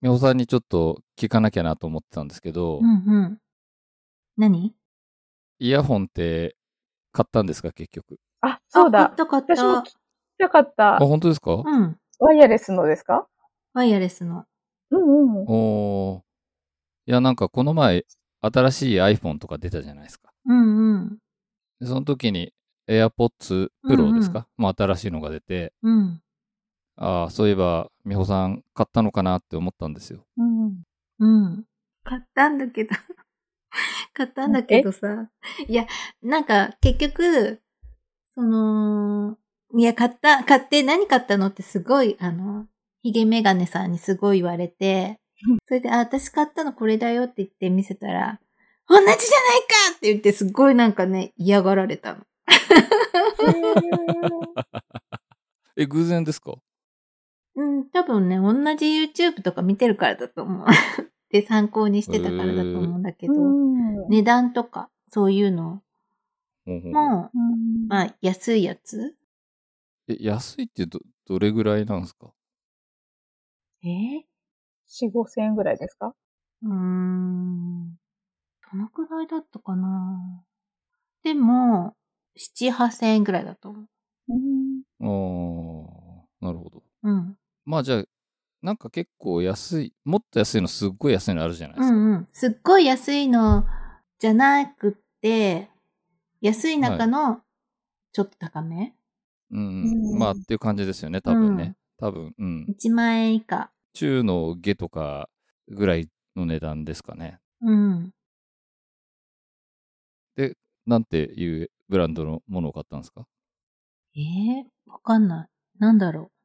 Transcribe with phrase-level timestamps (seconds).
[0.00, 3.38] みほさんにちょっと聞かなきゃなと思ってたんですけど、うんうん。
[4.36, 4.72] 何？
[5.58, 6.56] イヤホンって
[7.12, 8.18] 買ったんですか、結局？
[8.40, 9.08] あ、そうあだ。
[9.08, 9.56] 買った買った。
[9.56, 9.94] 私も聞き
[10.38, 10.98] たかったあ、。
[11.00, 11.98] 本当ですか、うん。
[12.20, 13.26] ワイヤレスのですか？
[13.74, 14.44] ワイヤレスの。
[14.90, 15.44] うんうん。
[15.48, 16.20] おー
[17.06, 18.04] いや、なんかこの前、
[18.40, 20.30] 新しい iPhone とか出たじゃないですか。
[20.46, 21.18] うんうん。
[21.80, 22.52] でその時に
[22.88, 26.22] AirPods Pro ですか、もう新しいのが出て、うん。
[27.00, 30.26] ああ、そういえば、美穂さん買ったのかなって思ったんですよ。
[30.36, 30.82] うん。
[31.20, 31.64] うん。
[32.02, 32.90] 買ったんだけど。
[34.14, 35.30] 買ったんだけどさ。
[35.68, 35.86] いや、
[36.22, 37.62] なんか結局、
[38.34, 39.36] その、
[39.76, 42.66] いや、買った、買って何買ったのってすごい、あの、
[43.02, 45.20] ヒゲメガネさんにすごい言われて、
[45.66, 48.40] それで、あ、私買ったのこれだよって言って見せたら、
[48.88, 49.26] 同じじゃないか
[49.96, 52.24] って言ってすごいなんかね、嫌がられたの。
[55.76, 56.54] え、偶然ですか？
[57.58, 60.66] うん、多分ね、同じ YouTube とか見てるからだと思う。
[61.30, 63.44] で、参考にしてたからだと思うんだけど、う
[64.04, 65.82] ん値段とか、そういうの
[66.92, 69.16] も、うんまあ、安いやつ？
[70.08, 72.32] え、安いってど、どれぐらいなんですか？
[73.82, 73.86] え？
[73.88, 74.22] ー
[74.86, 76.14] 4、5千円ぐらいですか？
[76.62, 77.96] うーん。
[78.72, 80.44] どのくらいだったかな？
[81.22, 81.96] でも、
[82.36, 83.88] 7、8千円ぐらいだと思う。
[84.28, 84.82] うん。
[85.00, 85.04] あ
[86.40, 86.82] あ、なるほど。
[87.02, 87.37] うん。
[87.68, 88.04] まあじゃあ、
[88.62, 91.94] なんか結構安い、もっと安いのすっごい安いのあるじゃないですか。
[91.94, 92.28] うんうん。
[92.32, 93.66] すっごい安いの
[94.18, 95.68] じゃなくって、
[96.40, 97.42] 安い中の
[98.12, 98.94] ちょっと高め、
[99.50, 101.76] うん、うんうんまあっていう感じですよね、多分ね。
[101.98, 102.66] 多分、うん。
[102.70, 103.70] ?1 万円以下。
[103.92, 105.28] 中の下とか
[105.68, 107.38] ぐらいの値段ですかね。
[107.60, 108.12] うん。
[110.86, 113.26] なんていうブランドのものを買ったんですか？
[114.16, 115.48] ええわかんない。
[115.78, 116.37] なんだろう。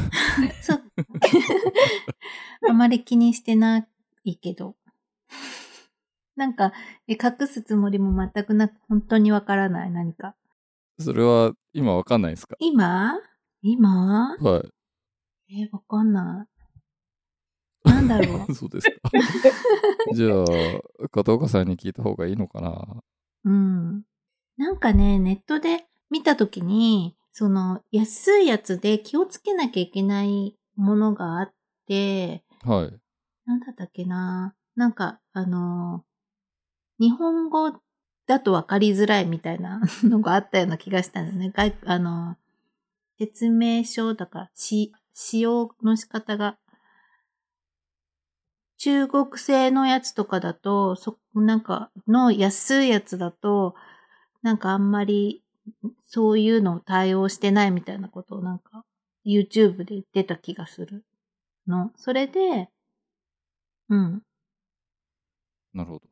[0.62, 0.82] そう。
[2.68, 3.86] あまり気にしてな
[4.24, 4.76] いけど。
[6.36, 6.72] なんか、
[7.06, 10.34] え隠すつもりも全くなく、本当にわからない、何か。
[10.98, 12.56] それは今わかんないですか？
[12.60, 13.14] 今？
[13.62, 14.36] 今？
[14.40, 14.60] は
[15.48, 15.54] い。
[15.60, 16.46] えーわかんな
[17.86, 17.88] い。
[17.88, 18.54] なんだろう？
[18.54, 18.96] そうですか。
[20.14, 23.02] じゃあ、片岡さんに聞いた方がいいのかな？
[23.44, 24.02] うん。
[24.56, 31.52] なんかね、ネットで見たときに、その、安いやつで気をつけなきゃいけないものがあっ
[31.84, 32.94] て、はい。
[33.44, 36.04] なんだったっけななんか、あの、
[37.00, 37.72] 日本語
[38.28, 41.50] だと分かりづらいみたいな のがあったような気がしたんだよね。
[41.52, 42.36] 外あの、
[43.18, 46.56] 説明書だから、し、使用の仕方が、
[48.78, 53.74] 中国製のやつとかだと、そ、なんか、の安いやつだと、
[54.42, 55.43] なんかあんまり、
[56.06, 58.84] そういうのを対応してないみたいなことをなんか、
[59.24, 61.04] YouTube で言ってた気がする
[61.66, 61.90] の。
[61.96, 62.68] それで、
[63.88, 64.22] うん。
[65.72, 66.02] なるほど。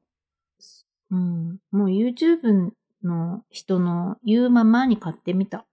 [1.10, 1.58] うん。
[1.70, 2.70] もう YouTube
[3.02, 5.66] の人の言うままに買ってみた。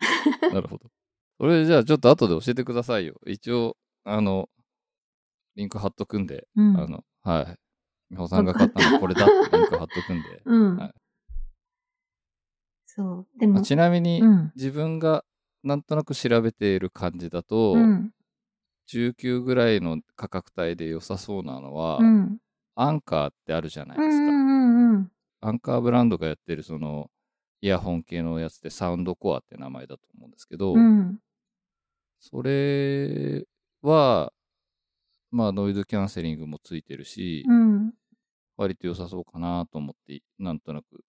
[0.52, 0.90] なるほど。
[1.38, 3.20] それじゃあちょっと後で教えてくださいよ。
[3.26, 4.48] 一応、あの、
[5.54, 6.80] リンク貼っとくんで、うん。
[6.80, 7.56] あの、はい。
[8.10, 10.42] 美穂さんが買ったのこれだってリンク貼っとくんで。
[10.44, 10.76] うん。
[10.76, 10.94] はい
[12.96, 13.38] そう。
[13.38, 14.52] でも、まあちなみに、うん。
[14.56, 15.24] 自分が
[15.62, 18.12] なんとなく調べている感じだと、うん。
[18.88, 22.38] 19ぐらいの価格帯で良さそうなのは、うん。
[22.74, 24.32] アンカーってあるじゃないですか。
[25.40, 27.10] アンカーブランドがやってるその
[27.60, 31.18] イヤホン系のやつでサウンドコアって名前だと思うんですけど、うん。
[32.20, 33.44] それ
[33.82, 34.32] は、
[35.30, 37.92] まあノイズキャンセリングもついてるし、うん。
[38.56, 41.04] 割と良さそうかなと思って、なんとなく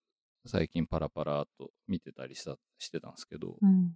[0.46, 3.92] 最近パラパラと見てたりしたしてたんですけど、うん。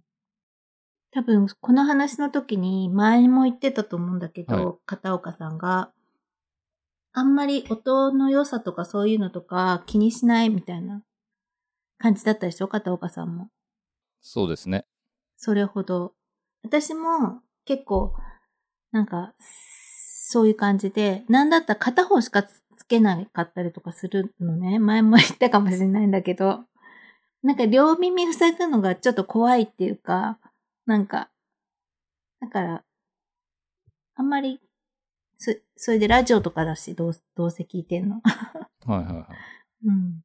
[1.11, 5.91] 多分、この話の時に前にも言ってたと思うんだけど、はい片岡さんが、
[7.13, 11.03] あんまり音の良さとかそういうのとか気にしないみたいな
[11.99, 13.49] 感じだったでしょ片岡さんも。
[14.21, 14.85] そうですね。
[15.37, 16.13] それほど。
[16.63, 18.13] 私も結構、
[18.91, 22.43] なんか、そういう感じで、なんだったら片方しか
[22.93, 24.79] けなかったりとかするのね。
[24.79, 26.65] 前も言ったかもしれないんだけど、
[27.41, 30.39] なんか両耳塞ぐのがちょっと怖いっていうか、
[30.85, 31.29] なんか、
[32.39, 32.83] だから、
[34.15, 34.59] あんまり、
[35.37, 38.21] そ、それでラジオとかだし、どう、どうせ聞いてんの。
[38.85, 39.25] はいはいはい。
[39.85, 40.23] うん。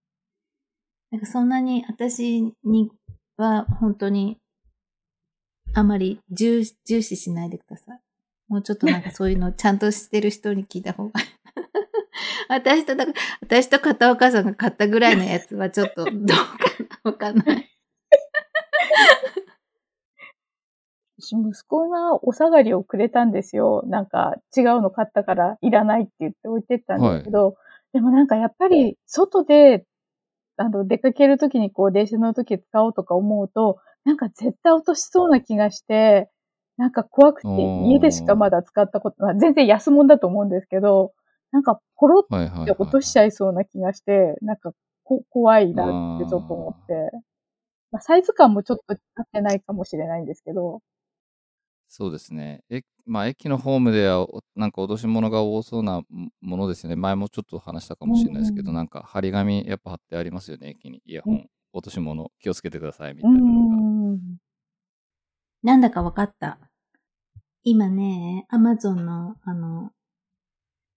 [1.11, 2.91] なんかそんなに私に
[3.37, 4.39] は本当に
[5.75, 8.01] あまり重重視しないでください。
[8.49, 11.21] もうちょっとなんかそういうのちゃんとしてる人に聞いた方が。
[12.49, 13.07] 私とだ、
[13.41, 16.35] 私と片岡さんが買ったぐらいのやつはちょっと どうか
[17.05, 17.69] なわかんない。
[21.21, 23.83] 私、息子がお下がりをくれたんですよ。
[23.87, 27.57] なんか、違うの買ったからいらないって言って置いてったんですけど、
[27.93, 29.85] でもなんかやっぱり、外で、
[30.57, 36.31] あの、出かけるときにこう、電車の時使おうとか思うと、なんか絶対落としそうな気がして、
[36.77, 41.13] なんか怖くて、家でしかまだ使ったこと、まあ、全然安物だと思うんですけど、
[41.51, 42.73] なんかポロって。
[42.79, 44.73] 落としちゃいそうな気がして、なんか
[45.05, 47.11] こ怖いなってちょっと思って。
[47.91, 50.81] まあ、サイズ感もちょっと合ってないかもしれないんですけど。
[51.89, 52.63] そうですね。
[52.69, 56.97] え、まあ、駅のホームでは、おなんか脅し物が多そうなもものですよね。
[56.97, 61.03] 前もちょっと話したかもしれないですけど、うんうんなんか張り紙やっぱ貼ってありますよね、駅に。
[61.07, 63.77] イヤホン、落とし物気をつけてくださいみたういなのが。
[63.77, 64.39] ん。
[65.63, 66.59] なんだかわかった。
[67.65, 69.91] 今ね、アマゾンの、あの、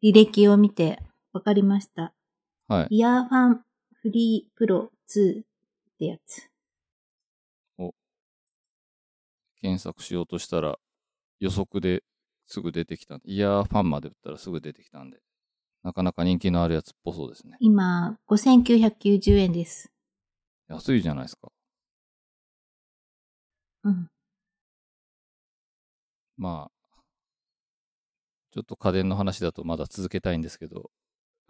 [0.03, 0.99] 履歴を見て
[1.33, 2.13] わかりました。
[2.67, 2.95] はい。
[2.95, 3.61] イヤーファン
[4.01, 5.43] フリープロ2っ
[5.99, 6.51] てやつ。
[9.61, 10.77] 検索しようとしたら、
[11.39, 12.03] 予測で
[12.47, 13.19] すぐ出てきた。
[13.23, 15.19] イヤーファンまで打ったらすぐ出てきたんで。
[15.83, 17.57] なかなか人気のあるやつっぽそうですね。
[17.59, 19.91] 今、5990円です。
[20.67, 21.51] 安いじゃないですか。
[23.83, 24.07] うん。
[26.37, 26.70] まあ、
[28.51, 30.91] ちょっと家電の話だとまだ続けたいんですけど、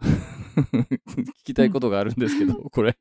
[0.00, 2.96] 聞きたいことがあるんですけど、これ、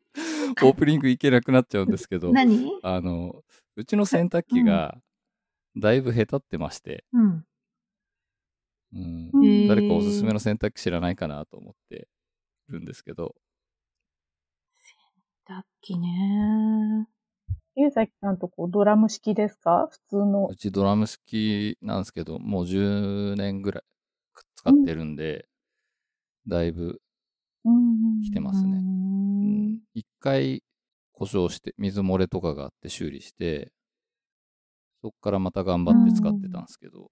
[0.64, 2.72] オープニングいけなくなっちゃうんですけど、何？
[2.84, 3.44] あの、
[3.76, 4.98] うちの洗濯機が
[5.78, 7.46] だいぶへたってまして、うん。
[8.94, 9.68] うん。
[9.68, 12.08] 誰かおすすめの洗濯機知らないかなと思って
[12.70, 13.36] るんですけど、
[15.48, 17.08] だっきね。
[17.76, 19.90] ゆうざきさんとこドラム式ですか？
[19.92, 20.48] 普通の。
[20.48, 20.56] う。
[20.56, 23.84] ちドラム式なんですけど、もう10年ぐらい
[24.62, 25.48] 使ってるんで、
[26.48, 27.02] だいぶ
[27.66, 28.78] うん来てますね。
[28.78, 30.64] うーん一回
[31.14, 33.72] 故障して、水漏れとかがあって修理して、
[35.02, 37.10] そっからまた頑張って使ってたんですけど、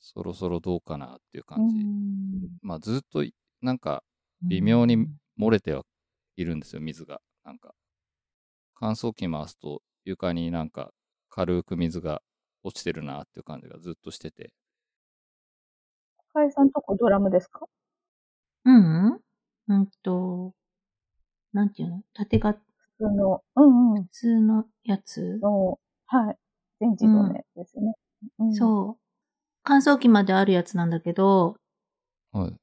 [0.00, 1.76] そろそろどうかなっていう感じ。
[2.62, 4.02] まあずっといなんか
[4.42, 5.06] 微妙に
[5.40, 5.84] 漏れては
[6.36, 7.20] いるんですよ、水が。
[7.44, 7.74] なんか
[8.74, 10.92] 乾燥機回すと床になんか
[11.30, 12.22] 軽く水が
[12.62, 14.52] 落ちてるなっていう感じがずっとしてて。
[16.34, 17.66] かえさんとこドラムですか？
[18.64, 19.20] うんうん
[19.68, 20.54] うんと、
[21.52, 22.02] なんていうの？
[22.14, 22.58] 縦が普
[22.98, 23.42] 通の。
[23.56, 24.08] うんうん普。
[24.12, 26.38] 通のやつ、の、はい。
[26.80, 27.94] 全自動のやつですね。
[28.38, 29.02] うんそう。
[29.64, 31.56] 乾燥機まであるやつなんだけど、
[32.32, 32.56] はい。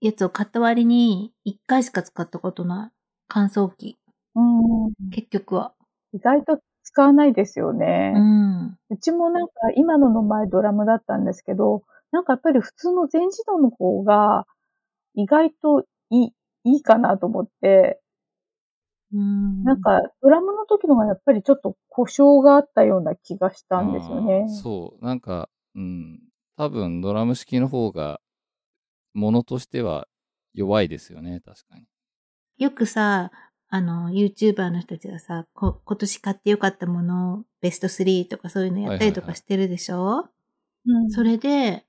[0.00, 2.90] やつを買った割に1回しか使ったことない
[3.28, 3.98] 乾燥機。
[4.34, 4.92] うんうん。
[5.10, 5.74] 結局は。
[6.14, 8.12] 意外と使わないですよね。
[8.16, 8.78] うん。
[8.90, 11.82] うちもなんか今のの前ドラムだったんですけど、
[12.12, 14.46] なんかやっぱり普通の全自動の方が
[15.14, 16.32] 意外といい、
[16.64, 18.00] いいかなと思って、
[19.12, 19.64] うん。
[19.64, 24.48] なんかドラムの時のがやっぱりちょっと故障があったような気がしたんですよね。
[24.48, 25.04] そう。
[25.04, 26.20] なんか、うん。
[26.56, 28.20] 多分ドラム式の方が、
[29.14, 30.08] ものとしては
[30.54, 31.84] 弱いですよね、確かに。
[32.58, 33.30] よくさ、
[33.68, 40.28] あの、YouTuber の人たちがさ、こ今年買ってよかったものをベスト3とかそういうのやったりとかしてるでしょ、
[40.86, 41.84] うんそれで、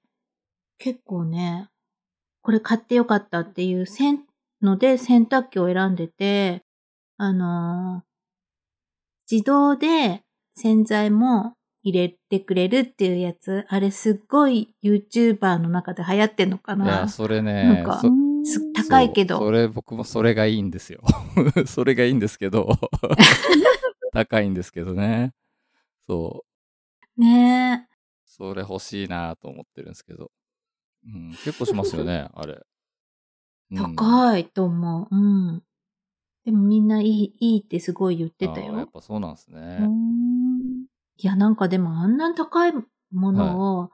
[0.83, 1.69] 結構ね、
[2.41, 4.25] これ買ってよかったっていうせん
[4.61, 6.61] ので洗濯機を選んでて、
[7.17, 8.13] あのー
[9.31, 18.01] 自動で洗剤も入れてくれるっていうやつ、あれすっごい YouTuber の中で流行ってんのかいなや、それなねんか、
[18.75, 21.01] 高いけどそうそれ、僕もそれがいいんですよ。
[21.65, 22.67] それがいいんですけど、
[24.11, 25.33] 高いんですけどね。
[26.05, 26.43] そ
[27.17, 27.21] う。
[27.21, 27.93] ねえ。
[28.25, 30.29] それ欲しいなと思ってるんですけど。
[31.05, 32.53] うん、結構しますよね、 あれ。
[32.53, 32.63] うん
[33.75, 35.15] 高いと思う。
[35.15, 35.63] うん。
[36.45, 38.87] でもみんないい、いいってすごい言ってたあーやっよ。
[38.93, 39.79] ぱそうなんですね。
[39.81, 40.85] うん
[41.17, 42.73] いや、なんかでもあんなに高い
[43.11, 43.91] ものを、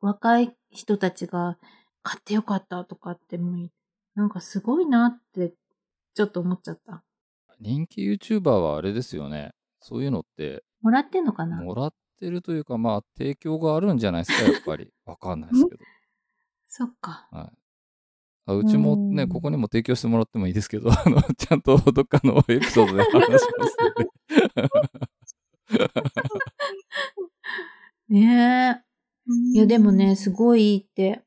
[0.00, 1.58] 若い人たちが
[2.02, 3.70] 買ってよかったとかってもう、
[4.14, 5.54] なんかすごいなって、
[6.14, 7.04] ちょっと思っちゃった。
[7.60, 9.52] 人気 YouTuber はあれですよね。
[9.80, 11.62] そういうのって、もらってんのかな？
[11.62, 14.92] もらってるというか、まあ、提供があるんじゃないですか、やっぱり。
[15.04, 15.80] わかんないですけど。
[16.74, 17.28] そっか。
[17.30, 17.58] はい。
[18.46, 24.10] あうちもね、うんここにも提供してもらってもいいですけど、あの、ちゃんとどっかのエピソードで話しますので。
[28.08, 28.82] ねえ。
[29.54, 31.22] いや、でもね、すごいいいって。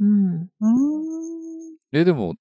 [0.00, 0.50] うん。
[0.60, 1.76] うん。
[1.92, 2.34] え、でも、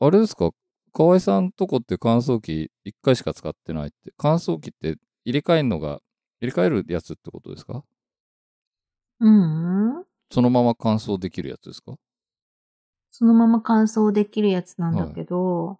[0.00, 0.50] あれですか？
[0.92, 4.12] 河合さんとこって乾燥機1回しか使ってないって。
[4.18, 6.00] 乾燥機って入れ替えるのが、
[6.40, 7.84] 入れ替えるやつってことですか？
[9.20, 10.06] うん。
[10.30, 11.96] そのまま乾燥できるやつですか？
[13.10, 15.78] そのまま乾燥できるやつなんだけど、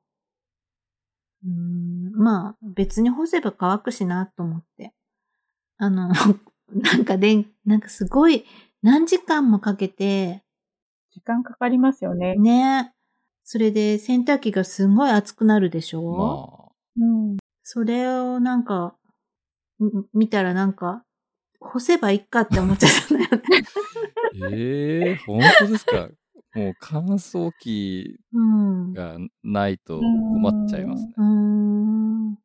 [1.44, 4.92] うーん、まあ別に干せば乾くしなと思って。
[5.78, 6.08] あの、
[6.72, 8.44] なんかでん、なんかすごい
[8.82, 10.42] 何時間もかけて、
[11.10, 12.36] 時間かかりますよね。
[12.36, 12.92] ね。
[13.44, 17.36] それで洗濯機がすごい熱くなるでしょ、まうん。
[17.62, 18.96] それをなんか、
[19.80, 21.04] ん見たらなんか、
[21.66, 23.42] 干せばいいかって思っちゃったんだよね。
[24.44, 24.48] あ。
[24.52, 26.08] ええ本当ですか？
[26.54, 28.90] もう乾燥機うん。
[28.90, 31.12] うがないと困っちゃいますね。
[31.18, 32.38] ーん。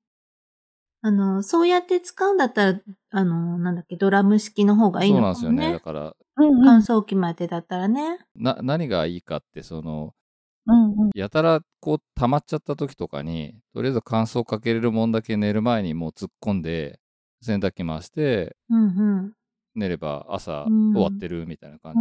[1.03, 5.55] あの、そうやって使うんだったら、あの、なんだっけ、ドラム式の方がいいそうのかもね。
[5.55, 5.73] なんですよね。
[5.73, 8.19] だから、うん乾燥機までだったらね。
[8.35, 10.13] な、何がいいかって、その、
[10.67, 11.09] うんうん。
[11.15, 16.99] やたらこう溜まっちゃった時とかに、とりあえず乾燥かけれるもんだけ寝る前にもう突っ込んで、
[17.41, 18.55] 洗濯機回して。
[19.73, 21.99] 寝れば朝うん終わってるみたいな感じ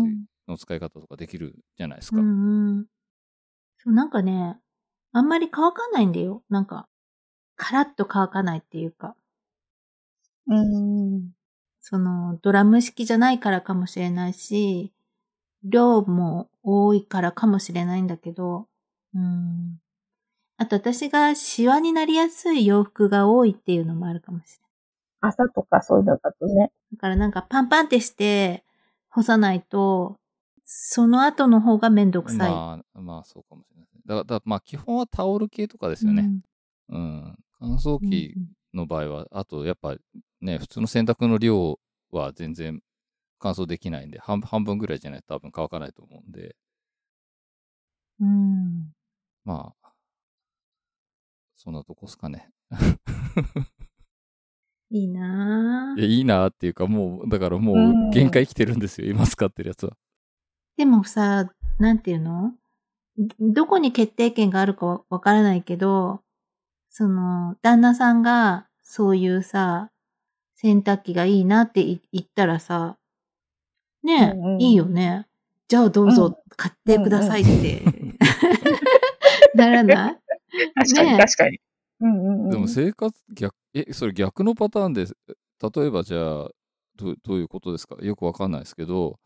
[0.49, 2.21] の使い方とかできるじゃないですか。
[2.21, 2.87] うんうん。
[3.79, 4.59] そう、なんかね、
[5.13, 6.43] あんまり乾かないんだよ。
[6.49, 6.89] なんか、
[7.57, 9.15] カラッと乾かないっていうか、
[10.47, 11.31] うん。
[11.81, 14.93] その、ドラム式じゃないからかもしれないし、
[15.65, 18.67] 量も多いからかもしれないんだけど、
[19.15, 19.81] うん。
[20.57, 24.70] あと私がシワになりやすい洋服が多いっていうのもあるかもしれない。
[25.21, 26.73] 朝とかそういうのだとね。
[26.93, 28.65] だからなんかパンパンってして
[29.09, 30.19] 干さないと、
[30.65, 32.51] その後の方がめんどくさい。
[32.51, 33.87] まあ、まあそうかもしれない。
[34.07, 36.31] だから、だまあ基本はタオル系とかですよね。
[36.89, 37.39] うん。
[37.59, 38.11] 乾燥うん。
[38.11, 38.35] 機
[38.73, 39.97] の場合は、あとやっぱ
[40.41, 41.79] ね、普通の洗濯の量
[42.11, 42.81] は全然
[43.39, 46.57] 乾燥できないんで、半半分ぐらいじゃないと多分乾かないと思うんで、
[48.21, 48.29] うん。
[48.29, 48.93] うん。
[49.45, 49.93] まあ、
[51.57, 52.51] そんなとこっすかね。
[54.91, 56.01] いいない。
[56.05, 59.93] いいなっていうか、もう、だからもううん限界来てるんですよ、今使ってるやつは。
[60.77, 62.53] でもさ、なんていうの？
[63.39, 66.23] どこに決定権があるかわわからないけど、
[66.91, 69.91] その、旦那さんがそういうさ、
[70.57, 72.97] 洗濯機がいいなってい言ったらさ、
[74.03, 75.27] ねえ、うんうんいいよね。
[75.69, 77.83] じゃあどうぞ買ってくださいって、
[79.55, 80.19] ならない？
[80.75, 81.61] 確かに確かに。
[82.01, 82.51] うんうんうん。
[82.51, 86.49] でも生活逆、え、それ逆のパターンで、例えばじゃあ、
[86.97, 87.97] どうどういうことですか？
[88.03, 89.19] よくわかんないですけど、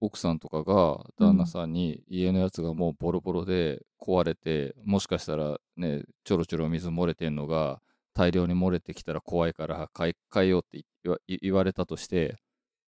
[0.00, 7.80] 奥さんとかが旦那さんに家のやつがもうボロボロで壊れて、もしかしたらね、ちょろちょろ水漏れてんのが
[8.12, 12.36] 大量に漏れてきたら怖いから買い替えようって言わ言われたとして、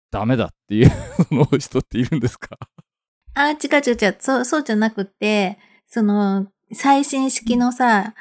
[0.09, 0.89] ダメだっていう
[1.29, 2.57] その人っているんですか？
[3.33, 4.17] あ、違う違う違う。
[4.19, 8.13] そう、そうじゃなくて、その、最新式のさ、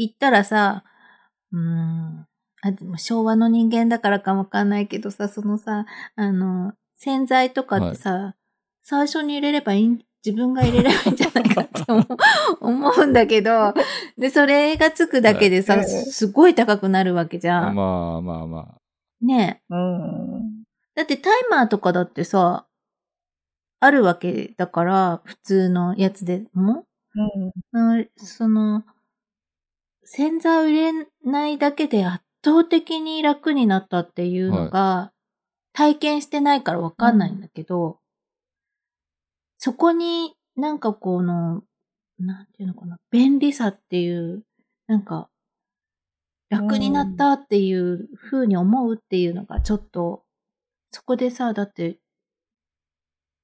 [0.00, 0.82] 言ったらさ、
[1.52, 2.26] うーん、
[2.62, 5.84] あ、でも昭和の人間だからかもわかんないけどさ、そのさ、
[6.16, 8.34] あの、洗剤とかってさ、
[8.82, 12.06] 最初に入れればいいん、自分が入れればいいんじゃないかって思う
[12.60, 13.74] 思うんだけど、
[14.16, 17.74] で、それがつくだけでさ、はいすごい高くなるわけじゃん。
[17.74, 18.74] まあまあま
[19.20, 20.64] ねえうん。
[20.94, 22.66] だってタイマーとかだってさ、
[23.80, 26.86] あるわけだから、普通のやつでも。
[27.74, 27.96] うん。
[27.96, 28.82] うんその、
[30.12, 30.92] 洗剤を入れ
[31.24, 35.12] ないだけで圧倒的に楽になったっていうのが、
[35.72, 38.00] 体験してないからわかんないんだけど、
[39.56, 41.62] そこになんかこの、
[42.18, 44.42] なんていうのかな、便利さっていう、
[44.88, 45.28] なんか、
[46.48, 50.24] 楽になったっていう風に思うっていうのがちょっと、
[50.90, 52.00] そこでさ、だって、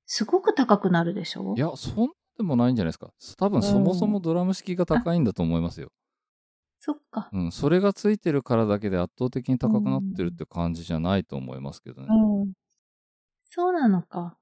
[0.07, 1.55] すごく高くなるでしょ？
[1.57, 1.57] あ。
[1.57, 3.13] いや、そんでもないんじゃないですか。
[3.39, 5.93] 多分そもそもドラム式が高いんだと思いますよ。
[6.87, 7.29] そっか。
[7.33, 12.07] うん、それがついてるからだけで圧倒的に高くなってるって感じじゃないと思いますけどね。
[12.09, 12.53] うん。
[13.43, 14.39] そうなのか。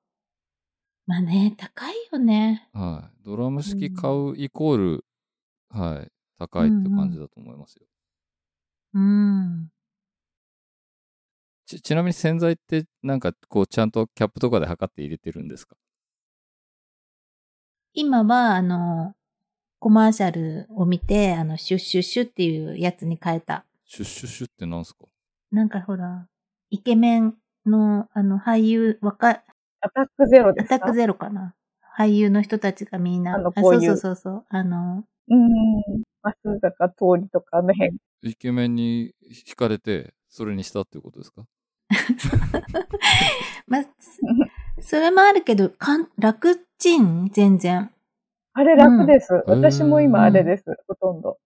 [1.07, 2.69] まあね、高いよね。
[2.75, 3.25] はい。
[3.25, 5.05] ドラム式買うイコール、
[5.71, 7.87] はい、高いって感じだと思いますよ。
[8.93, 9.71] うん。
[11.65, 15.77] ちちなみに洗剤ってなんかこうちゃんとキャップとかで測って入れてるんですか？
[17.95, 19.15] 今は、あの、
[19.85, 23.67] コマーシャルを見て、あの、シュッシュッシュっていうやつに変えた。
[23.85, 25.05] シュッシュッシュってなんすか？
[25.53, 26.27] なんかほら、
[26.71, 27.35] イケメン
[27.67, 29.43] の、あの、俳優、若い、
[29.83, 30.77] アタックゼロですか？
[30.77, 31.55] アタックゼロかな。
[31.99, 36.03] 俳優の人たちがみんな、あのこういうそうそうそうそう、あの、うん。
[36.23, 37.95] 松坂通りとかあの辺。
[38.23, 41.45] イケメンに惹かれて、それにしたっていうことですか？
[43.69, 43.85] まあ、
[44.81, 47.91] それもあるけど、かん楽ちん全然。
[48.55, 49.35] あれ楽です。
[49.35, 50.65] ん私も今あれです。
[50.89, 51.39] ほとんど。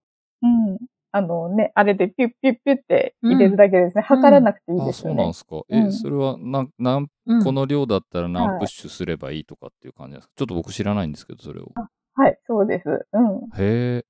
[0.43, 0.79] うん。
[1.11, 4.03] あのね、あれでピュッピュッピュッって入れるだけですね。
[4.03, 5.33] 測らなくていいあ、ですよねそうなんで。
[5.33, 5.63] すか。
[5.71, 7.43] え、うんそれはなん、なん、うん。
[7.43, 10.33] この量だったらはい何プッシュすればいいとかっていう感じなんですか？
[10.37, 11.73] ちょっと僕知らないんですけど、それを。
[12.15, 13.07] はい、そうです。
[13.13, 13.39] うん。
[13.59, 14.05] へえ。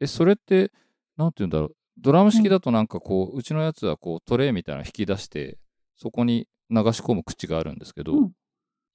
[0.00, 0.72] え、それって、
[1.18, 1.74] なんて言うんだろう。
[2.00, 5.58] ドラム式だとなんかこう、うちのやつはこうトレイみたいなの引き出して、
[5.96, 8.32] そこに流し込む口があるんですけど、うん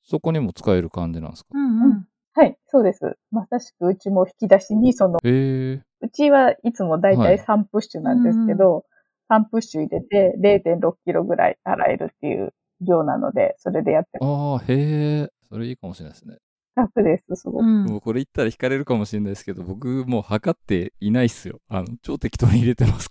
[0.06, 2.03] そこにも使える感じなんですか、うんうん。
[2.36, 3.18] はい、そうです。
[3.32, 8.86] まさしくうちも引き出しに、その、へえうちはいつもだいたはいい3プッシュなんですけど、
[9.30, 15.30] 3プッシュ入れて0.6キロぐらい洗えるっていう量なので、それでやってますああ、へえ。
[15.48, 16.38] それいいかもしれないですね。
[16.76, 17.64] 楽です、すごく。
[17.64, 21.60] うんもうこれ言ったら引かれるかもしれないですけど、僕もう測っていないっすよ。
[21.70, 23.10] あの、超適当に入れてます。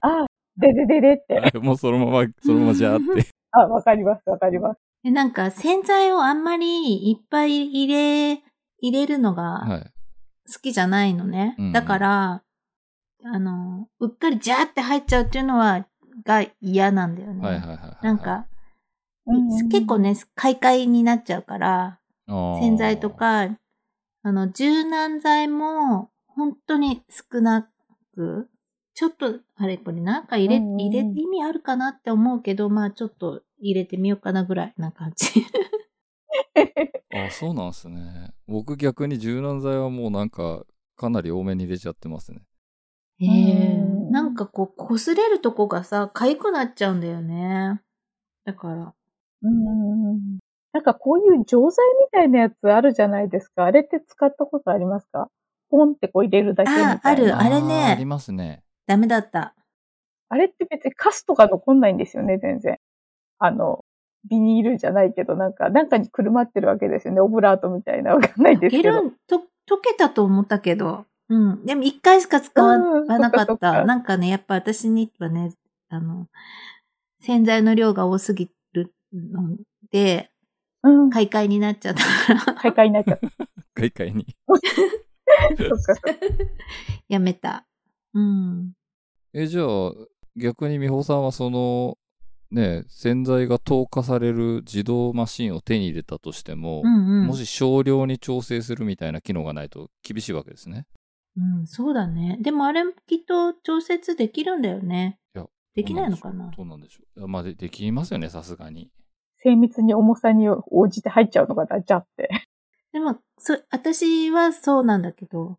[0.00, 0.26] ああ、
[0.56, 1.58] ででででって。
[1.60, 3.28] もうそのまま、そのままじゃーって。
[3.52, 4.80] あ、わかります、わかります。
[5.02, 8.42] で、なんか洗剤をあんまりいっぱい入れ、
[8.82, 9.92] 入れるのがはい。
[10.52, 11.54] 好きじゃないのね。
[11.58, 12.42] うんだから、
[13.24, 15.86] あの、うっかりジャーって入っちゃうっていうのは、
[16.24, 17.46] が嫌なんだよね。
[17.46, 18.04] はいはいはいはい。
[18.04, 18.46] なんか、
[19.26, 23.48] うん結構ね、買い替えになっちゃうから、洗剤とか、
[24.22, 27.68] あの、柔軟剤も、本当に少な
[28.14, 28.48] く、
[28.94, 35.44] ちょっと、あれこれなんか入れ、うんうん入れ、意味あるかなって思うけど、まあちょっと入れてみようかなぐらいな感じ。
[37.14, 38.32] あ、そうなんですね。
[38.46, 40.64] 僕逆に柔軟剤はもうなんか、
[40.96, 42.40] かなり多めに入れちゃってますね。
[43.20, 47.80] ええうんなんかこう、擦れるとこがさ、痒くなっちゃうんだよね。
[48.44, 48.94] だから。
[49.42, 50.38] うん
[50.72, 53.64] なんかこういう錠剤みたいなやつあるじゃないですか。
[53.64, 55.28] あれって使ったことありますか？
[55.68, 56.92] ポンってこう入れるだけみたいな。
[56.94, 58.62] ああるあれねーありますね。
[58.86, 59.54] ダメだった。
[60.28, 62.78] あれって別にカスとか残んないんですよね、全然。
[63.40, 63.84] あの、
[64.28, 67.20] ビニールじゃないけど、なんか、なんかにくるまってるわけですよね。
[67.20, 69.02] オブラートみたいな、わかんないですいけど。
[69.02, 71.06] ると、溶けたと思ったけど。
[71.28, 71.64] うん。
[71.64, 73.84] でも一回しか使わうんなかった。
[73.84, 75.52] なんかね、やっぱ私にはね、
[75.88, 76.26] あの、
[77.20, 79.56] 洗剤の量が多すぎるの
[79.90, 80.30] で、
[80.82, 81.10] うん。
[81.10, 82.04] 買い替えになっちゃった
[82.36, 83.28] から、買い替えになっちゃった。
[83.74, 84.26] 外界に。
[85.56, 86.10] そっかそっか。
[87.08, 87.66] やめた。
[88.14, 88.72] うん。
[89.32, 89.92] え、じゃあ、
[90.36, 91.96] 逆に美穂さんはその、
[92.50, 97.26] ね、洗剤が透過される自動マシンを手に入れたとしても、うんうん。
[97.26, 100.86] もし少量に調整するみたいな機能がないと厳しいわけですね。
[101.36, 102.38] うん、そうだね。
[102.40, 105.18] でもあれきっと調節できるんだよね。
[105.34, 106.50] いやできないのかな？
[106.56, 107.20] どうなんでしょう。
[107.20, 108.90] どうなんでしょうまあで、できますよね、さすがに。
[109.36, 112.28] 精密に重さに応じて入っちゃうのかな、じゃって。
[112.92, 115.58] でも、そ、私はそうなんだけど、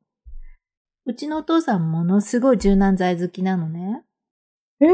[1.06, 4.04] うちのお父さんものすごい柔軟剤好きなのね。
[4.82, 4.89] えー。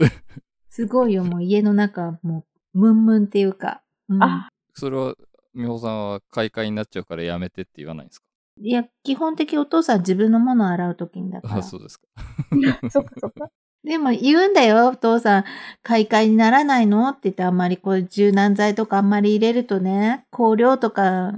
[0.76, 3.80] すごいよ、もう家の中、もう、ムンムンっていうか。
[4.10, 5.14] うんあ、それは、
[5.54, 8.26] 美穂さんは買い替えになっちゃうからやめてって言わないんですか？
[8.60, 11.62] いや、基本的お父さん自分のものを洗うときにだからあ、。
[11.62, 12.06] そうですか。
[12.90, 13.48] そっかそっか。
[13.84, 15.44] でも言うんだよ、お父さん。
[15.82, 17.08] 買い替えにならないの？
[17.08, 21.32] って言ってあんまりこう柔軟剤とかあんまり入れるとね、香料とか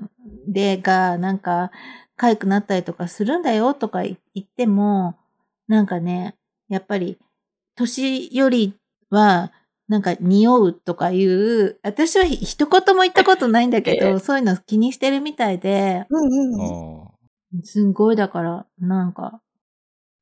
[0.48, 1.70] でがなんか
[2.18, 5.16] 痒くなったりとかするんだよとか言っても、
[5.68, 6.34] なんかね、
[6.68, 7.18] やっぱり
[7.76, 8.74] 年寄り
[9.10, 9.52] は
[9.88, 16.60] なんか匂うとかいう、私は一言も言ったことないんだけえど、そういうの気にしてるみたいで、うんうん。
[16.60, 17.18] ああ。
[17.64, 19.40] すんごいだから、なんか、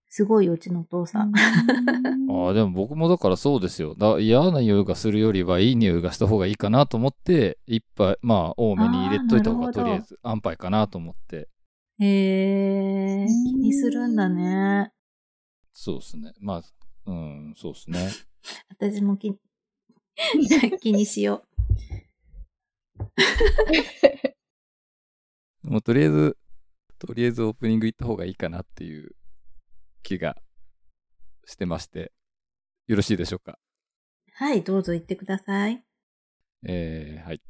[0.08, 1.32] すごいようちのお父さん。
[2.30, 3.94] ああ、でも僕もだからそうですよ。
[3.96, 11.48] だ嫌な匂いがするよりはいい匂いがした方がいいかなと思って、一杯、まあ、多めに入れといた方がとりあえず安牌かなと思って。
[11.98, 14.92] へえ、気にするんだね。
[15.72, 16.32] そうですね。
[16.40, 16.62] まあ、
[17.06, 18.10] うん、そうですね。
[18.68, 19.32] 私も気
[20.80, 21.44] 気にしよ
[25.62, 26.36] もうとりあえず、
[26.98, 29.14] とりあえずオープニング行った方がいいかなっていう
[30.02, 30.36] 気が
[31.44, 32.12] してまして、
[32.86, 33.58] よろしいでしょうか？
[34.28, 34.30] う。
[34.32, 35.82] はい、どうぞ言ってください。
[36.66, 37.42] えー、はい。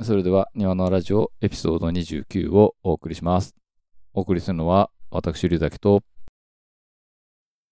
[0.00, 3.54] それでは、庭のラジオエピソード29をお送りします。
[4.14, 6.02] お送りするのは、私、龍崎と、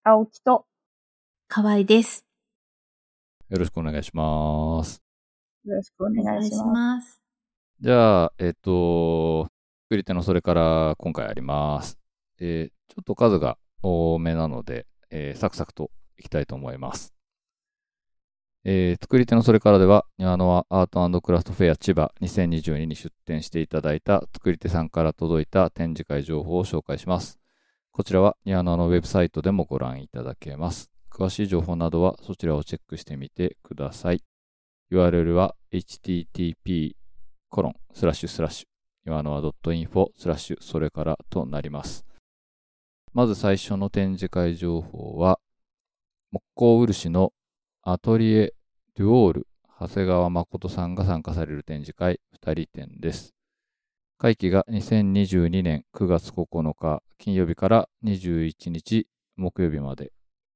[0.05, 0.67] 青木と、
[1.51, 2.25] かわいです。
[3.49, 5.03] よろしくお願いします。
[5.65, 7.21] よろしくおお願いします。
[7.81, 9.49] じゃあ、えっと、
[9.87, 11.99] 作り手のそれから今回あります。
[12.39, 17.15] えーちょっと数が多めなので、えーサクサクといきたいと思います。
[18.63, 27.41] えー作り手のそれからでは、にわのわアートクラフトフェア千葉2022に出展していただいた作り手さんから届いた展示会情報を紹介します。
[27.91, 30.90] こちらはにわのわウェブサイトでもご覧いただけます。
[31.11, 34.23] 詳しい情報などはそちらをチェックしてみてください。
[34.91, 36.95] URL は http
[37.49, 38.71] コロンスラッシュスラッシュ
[39.07, 42.05] 岩のは .info スラッシュそれからとなります。
[43.13, 45.41] まず最初の展示会情報は、
[46.31, 47.33] 木工漆の
[47.83, 48.55] アトリエ・
[48.95, 49.47] デュオール
[49.81, 53.35] 長谷川誠さんが参加される展示会2人展です。
[54.19, 60.13] 会期が2022年9月9日金曜日から21日木曜日まで。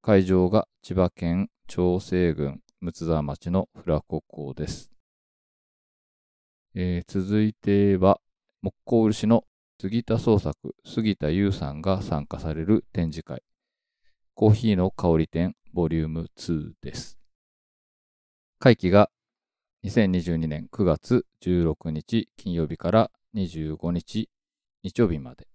[0.07, 4.91] 会場が千葉県長生郡睦沢町のフラコ港です。
[6.75, 8.21] えー続いては、
[8.61, 9.45] 木工漆の
[9.81, 13.43] 杉田創作、杉田優さんが参加される展示会。
[14.35, 17.17] コーヒーの香り展ボリューム2です。
[18.59, 19.09] 会期が
[19.85, 24.29] 2022年9月16日金曜日から25日
[24.83, 25.49] 日曜日まで。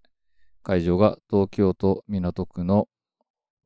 [0.64, 2.88] 会場が東京都港区の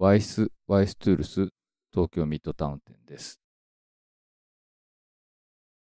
[0.04, 1.48] ワイス・ワイストゥールス
[1.94, 3.40] 東京ミッドタウン店です。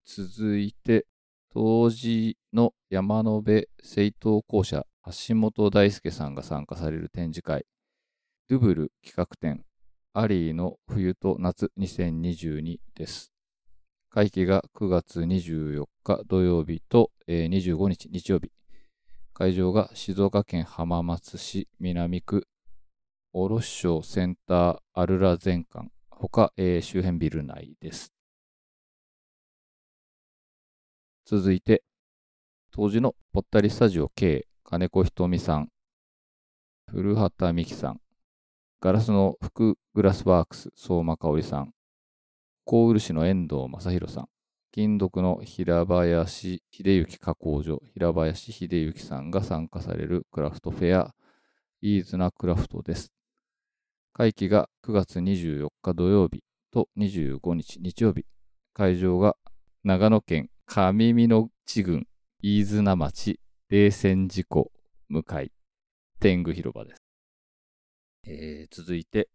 [0.06, 1.08] 続いて、
[1.52, 4.86] 当時の山野辺聖東校舎
[5.28, 7.66] 橋本大輔さんが参加される展示会、
[8.48, 9.66] ドゥブル企画展、
[10.14, 13.34] アリーの冬と夏2022です。
[14.12, 18.52] 会期が9月24日土曜日と、えー25日日曜日。
[19.34, 22.46] 会場が静岡県浜松市南区
[23.34, 28.12] 卸商センターアルラ全館、他、えー周辺ビル内です。
[31.24, 31.82] 続いて、
[32.72, 35.70] 当時のぽったりスタジオ K、金子ひとみさん、
[36.89, 38.02] 古畑美希さん、
[38.82, 41.72] ガラスの福グラスワークス、相馬香織さん、
[42.65, 44.28] 高漆の遠藤正宏さん、
[44.74, 51.15] 金属の平林秀幸加工所、平林秀幸さんが参加されるクラフトフェア、
[51.80, 53.13] イーズナクラフトです。
[54.13, 58.26] 会期が9月24日土曜日と25日日曜日。
[58.74, 59.38] 会場が
[59.86, 62.06] 長野県上美濃地郡
[62.41, 64.71] 飯綱町冷泉寺湖
[65.08, 65.52] 向かい
[66.19, 67.02] 天狗広場です。
[68.28, 69.30] えー続いて、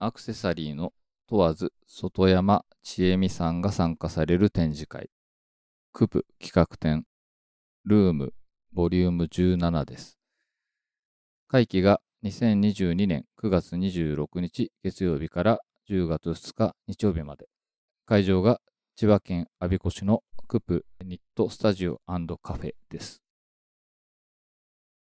[0.00, 0.92] アクセサリーの
[1.28, 5.08] 問わず外山千恵美さんが参加される展示会。
[5.92, 7.04] クプ企画展
[7.84, 8.34] ルーム
[8.72, 10.18] ボリューム17です。
[11.46, 15.58] 会期が2022年9月26日月曜日から
[15.90, 17.48] 10月2日日曜日まで。
[18.06, 18.62] 会場が
[18.96, 22.00] 千葉県我孫子市のクプニットスタジオ
[22.42, 23.22] カフェです。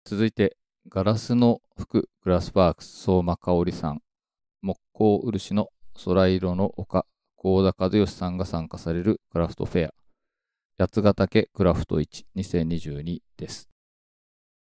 [0.06, 0.56] 続いて、
[0.88, 4.02] ガラスの服グラスワークス相馬香織さん、
[4.62, 5.68] 木工漆の
[6.06, 9.94] 空色の丘合田和義さんが参加されるクラフトフェア、
[10.78, 13.71] 八ヶ岳クラフト市2022です。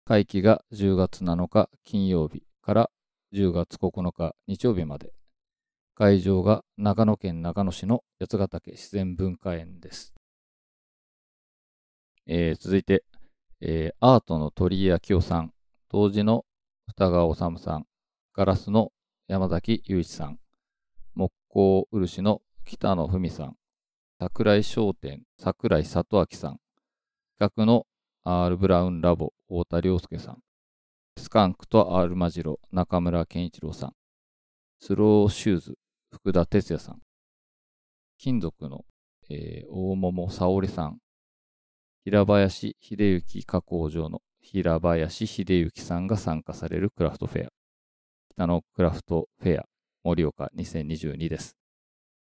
[0.09, 2.91] 会期が10月7日金曜日から
[3.35, 5.13] 10月9日日曜日まで。
[5.95, 10.15] 会場が長野県長野市の八ヶ岳自然文化園です。
[12.27, 13.05] えー続いて、
[13.61, 15.53] えーアートの鳥居明夫さん、
[15.91, 16.47] 当時の
[16.87, 17.85] 二川治さん、
[18.33, 18.93] ガラスの
[19.27, 20.39] 山崎雄一さん、
[21.17, 23.57] 木工漆の北野文さん、
[24.19, 26.61] 桜井商店桜井里明さん、
[27.39, 27.85] 企画の
[28.31, 30.43] R ブラウンラボ太田良介さん、
[31.17, 33.93] スカンクとアルマジロ中村健一郎さん、
[34.81, 35.79] スローシューズ
[36.13, 36.99] 福田哲也さん、
[38.19, 38.85] 金属の、
[39.31, 40.99] えー大桃沙織さん、
[42.05, 47.49] 平林秀幸加工場の平林秀幸さんが参加されるクラフトフェア、
[48.35, 49.65] 北のクラフトフェア
[50.05, 51.57] 盛岡2022です。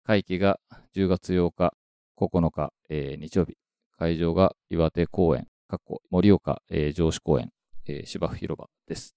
[0.03, 0.59] 会期が
[0.97, 1.75] 10月8日、
[2.19, 3.55] 9日、えー日曜日。
[3.99, 7.51] 会場が岩手公園、かっこ盛岡、えー上司公園、
[7.87, 9.17] えー芝生広場です。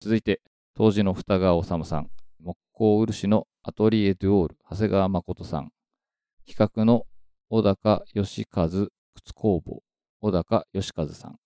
[0.00, 0.40] 続いて、
[0.76, 5.70] 当時の二川治さん、木工漆のアトリエデュオール、長谷川誠さん、
[6.46, 7.02] 企画の
[7.50, 8.88] 小高義和靴
[9.34, 9.82] 工房、
[10.20, 11.36] 小高義和さん、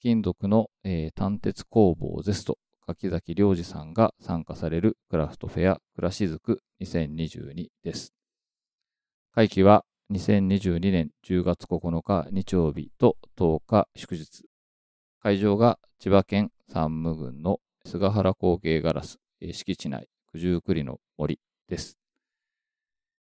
[0.00, 8.12] 金属の、えー単鉄工房ゼスト、柿崎良二さんが参加されるクラフトフェア暮らしずく2022です。
[9.32, 14.44] 会期は2022年10月9日日曜日と10日祝日。
[15.22, 21.98] 会場が千葉県山武郡の菅原工芸ガラス、えー敷地内九十九里の森です。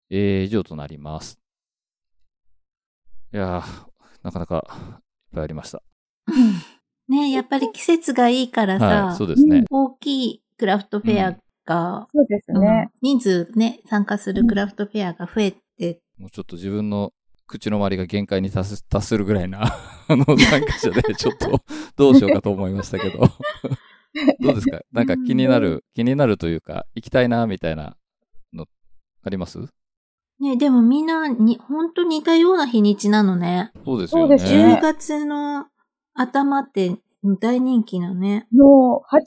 [0.10, 1.40] えー以上となります。
[3.34, 3.86] いやー、
[4.24, 5.02] なかなかいっ
[5.36, 5.84] ぱいありました。
[7.08, 9.66] ねやっぱり季節がいいからさ、はい、そうですね。
[9.70, 12.90] 大きいクラフトフェアが、そうですうんね。
[13.04, 17.14] 人数ね、参加するクラフトフェアが増えて、もうちょっと自分の
[17.48, 19.64] 口の周りが限界に達す達するぐらいな
[20.08, 21.62] あの参加者でちょっと
[21.96, 23.20] どうしようかと思いましたけど
[24.40, 24.82] どうですか？
[24.92, 27.96] なんか気になる気になるというか行きたいなみたいな
[28.54, 28.66] の
[29.24, 29.60] あります？
[30.40, 33.72] ね、でもみんなに、ほんと似たような日にちなのね。
[33.84, 35.66] そうですよねそうですね10月の
[36.14, 36.96] 頭って
[37.42, 38.48] 大人気なのね。
[38.56, 39.18] の8、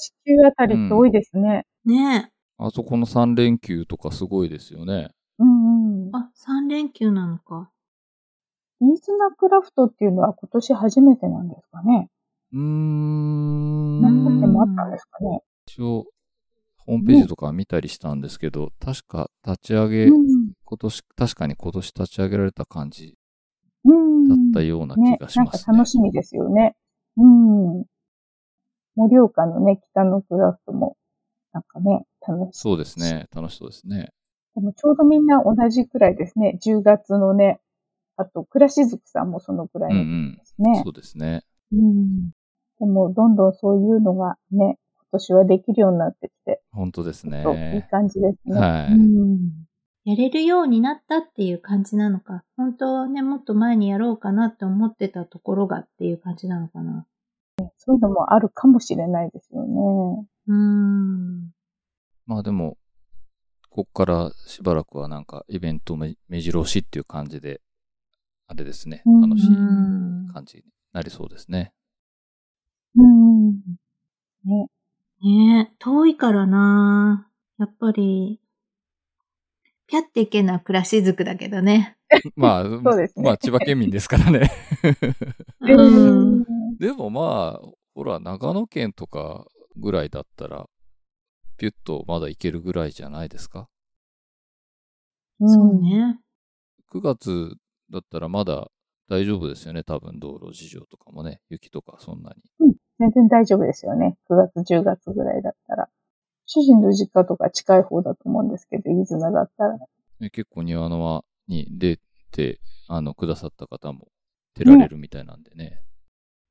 [0.44, 1.66] 9あたりって多いですね。
[1.84, 5.10] ねあそこの3連休とかすごいですよねうんうん。
[6.12, 7.70] あ、3連休なのか。
[8.80, 12.08] イーズナクラフトっていうのは今年初めてなんですかね。
[12.52, 15.42] うーん何回もあったんですかね。
[15.66, 16.06] 一応
[16.78, 23.18] ホームページとか見たりしたんですけど、確か立ち上げ、うん今年、確かに今年立ち上げられた感じ
[23.84, 25.76] うんだったような気ねが、しなんかますね。
[25.76, 26.74] 楽しみですよね。
[27.18, 27.84] うん。
[28.96, 30.96] 盛岡のね、北のクラフトも、
[31.52, 33.26] なんかね、楽しそうですね。
[33.34, 34.12] 楽しそうですね。
[34.54, 36.58] でもちょうどみんな同じくらいですね。
[36.64, 37.60] 10月のね、
[38.16, 40.82] あと、倉しずくさんもそのくらいのうんですね。
[40.84, 41.42] そうですね。
[41.72, 42.30] うん。
[42.78, 47.88] でも、どんどんそういうのがね、今年はできるようになってきて、本当ですちょっといいね。
[47.90, 48.60] 感じですね。
[48.60, 49.38] はいうん。
[50.04, 52.44] やれるようになったっていう感じなのか。
[52.56, 57.06] 本当はね、もっと前にやろうかなって思ってたところがっていう感じなのかな。
[57.78, 60.26] そういうのもあるかもしれないですよね。
[60.48, 61.52] うーん。
[62.26, 62.76] まあでも、
[63.74, 67.62] こっからしばらくはなんかイベントめ目白押しっていう感じで、
[68.46, 69.02] あれですね。
[69.06, 71.72] うん楽しいうん感じになりそうですね。
[72.94, 73.52] うん。
[74.44, 74.68] ね。
[75.22, 78.40] ねえ、遠いからなやっぱり、
[79.86, 81.96] ピャっていけるのは暮らしずくだけどね。
[82.36, 84.50] まあ、 そうですねまあ千葉県民ですからね。
[85.60, 86.44] うん。
[86.78, 90.68] でもまあ、ほら、長野県とかぐらいだったら、
[91.62, 93.68] ピュッとまだ行けるぐらいじゃないですか？
[95.38, 95.80] うんそう。
[95.80, 96.18] ね。
[96.92, 97.54] 9月
[97.92, 98.68] だったらまだ
[99.08, 99.84] 大丈夫ですよね。
[99.84, 102.74] 多分道路事情とかもね、雪とかそんなに。
[102.98, 104.16] 全然大丈夫ですよね。
[104.28, 105.88] 9月、10月ぐらいだったら。
[106.46, 109.78] 主人の実家とか近い方だと思うんですけど、飯綱だったら。
[110.18, 112.00] ね結構庭の輪に出
[112.32, 114.08] て、あの、くださった方も
[114.56, 115.80] 出られるみたいなんでね。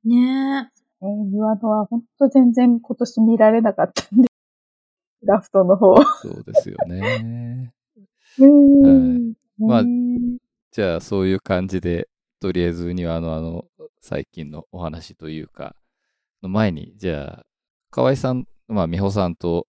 [0.06, 0.72] ね
[1.02, 4.31] えー、庭のは本当全然今年見られなかったんで。
[5.22, 5.96] クラフトの方。
[6.22, 7.74] そうですよね。
[8.40, 9.34] うーん。
[9.60, 10.38] まあね
[10.72, 12.08] じゃあ、そういう感じで、
[12.40, 13.66] とりあえず庭のあの、
[14.00, 15.76] 最近のお話というか、
[16.42, 17.46] の前に、じゃあ、
[17.92, 19.68] 河合さん、まあ、美穂さんと、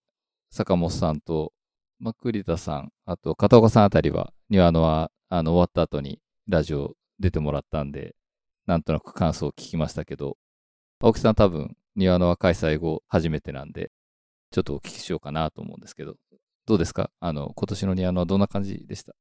[0.49, 1.51] 坂本さんと、
[1.99, 8.15] まあ、栗田さん、あと、片岡さんあたりは、庭のは、あの、終わった後に、ラジオ出てもらったんで、
[8.65, 10.37] なんとなく感想を聞きましたけど、
[11.01, 13.91] 青木さん多分、庭のは開催後初めてなんで、
[14.53, 16.13] ちょっとお聞きしようかなと思うんですけど、
[16.67, 17.09] どうですか？
[17.19, 19.13] あの、今年の庭のはどんな感じでした？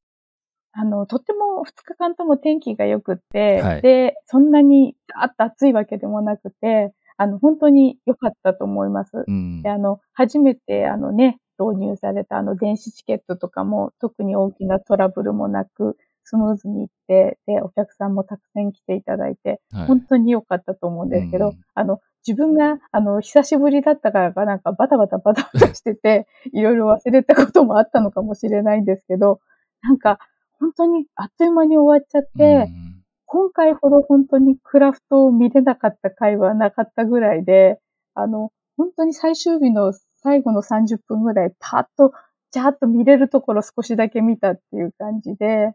[0.73, 9.25] あの、とっても2日間とも天気が良くって、はいで、そんなにあっと暑いわけでもなくて、あの、本当に良かったと思います。
[9.27, 9.71] うんで、。
[9.71, 19.87] あの、初めてあのね、導入されたあの電子チケットとかも特に大きなトラブルもなく、スムーズにいって、で、お客さんもたくさん来ていただいて、はい。
[19.87, 21.61] 本当に良かったと思うんですけど、うん。
[21.75, 29.41] あの、自分が、あの、久しぶりだったからかなんかバタバタバタバタしてて、 いろいろ忘れたこともあったのかもしれないんですけど、
[29.83, 30.19] なんか、
[30.59, 33.03] 本当にあっという間に終わっちゃって、うん。
[33.27, 37.81] 今回ほど本当にクラフトを見れなかった回はなかったぐらいで、
[38.15, 42.13] あの、本当に最終日の最後の30分ぐらい、パーッと、
[42.53, 45.73] ジャーッと見れるところ少しだけ見たっていう感じで、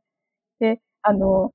[0.60, 1.52] で、あの、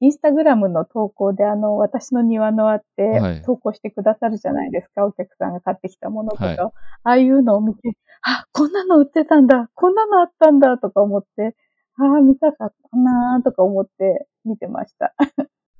[0.00, 6.46] インスタグラムの投稿で、あの、私の庭のあってはい、投稿してくださるじゃないですか、お客さんが買ってきたものとかを。
[6.48, 11.54] はいああいうのを見て、あ、こんなの売ってたんだ、こんなのあったんだ、とか思って、
[11.98, 15.14] ああ、見たかったなーとか思って見てました。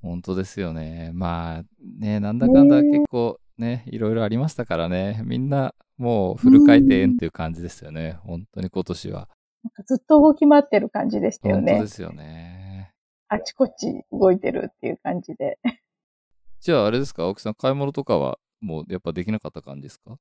[0.02, 1.10] 本当ですよね。
[1.12, 1.62] まあ
[1.98, 5.20] ね、なんだかんだ結構ね、いろいろありましたからね。
[5.24, 8.18] みんなもうフル回転っていう感じですよね。
[8.22, 9.28] 本当に今年は。
[9.66, 11.90] なんかずっと動き回ってる感じでしたよね本当で。
[11.90, 12.92] すよね。
[13.28, 15.58] あちこち動いてるっていう感じで。
[16.60, 20.16] じゃああれですか、青木さん、買い物とかはもうやっぱできなかった感じですか？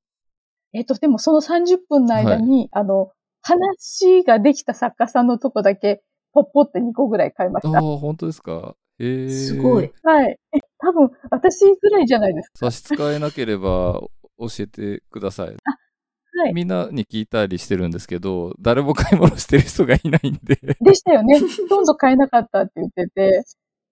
[0.74, 6.02] えっと、でもその30分の間に、あの、話ができた作家さんのとこだけ、
[6.34, 7.78] ポッポって2個ぐらい買いました。
[7.78, 8.76] ああ、本当ですか？
[8.98, 9.30] へえ。
[9.30, 9.94] すごい。。
[10.02, 10.40] はい。
[10.54, 12.72] え多分、私ぐらいじゃないですか。
[12.72, 14.02] 差し支えなければ
[14.40, 15.56] 教えてください。
[16.38, 16.54] はい。
[16.54, 20.56] みんなに聞いたりしてるんですけど、誰も買い物してる人がいないんで。
[20.82, 21.40] でしたよね。
[21.40, 23.44] ほとんど買えなかったって言ってて。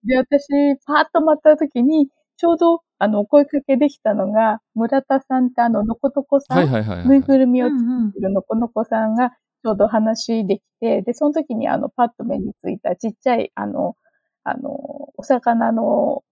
[0.05, 0.47] で、私、
[0.85, 7.07] パーッと待った時に、ちょうど、あの、お声かけできたのが、村田さんってあの、のことこさん。
[7.07, 7.77] ぬいぐるみを作
[8.09, 9.31] ってるのこの子さんが、
[9.63, 13.95] ちょうど話できて、で、その時にあの、パッと目についたちっちゃい、あの、
[14.43, 14.69] あの、
[15.15, 16.23] お魚の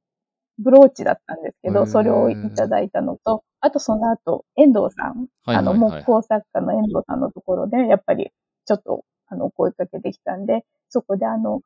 [0.59, 8.31] ブローチだったんですけど、それをいただいたのと、あとその後、遠藤さん、はいはいはいあの、木工作家の遠藤さんのところで、やっぱり、
[8.65, 11.61] ちょっと、あの、お声かけできたんで、そこであの、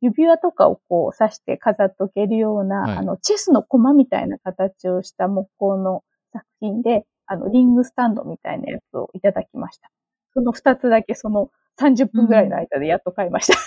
[0.00, 9.90] 指輪とかをこう刺して飾っておけるような、はいあの、チェスの駒みたいな形をした木工の作品で、あの、リングスタンドみたいなやつをいただきました。
[10.34, 13.58] その二つだけその30分ぐらいの間でやっと買いました。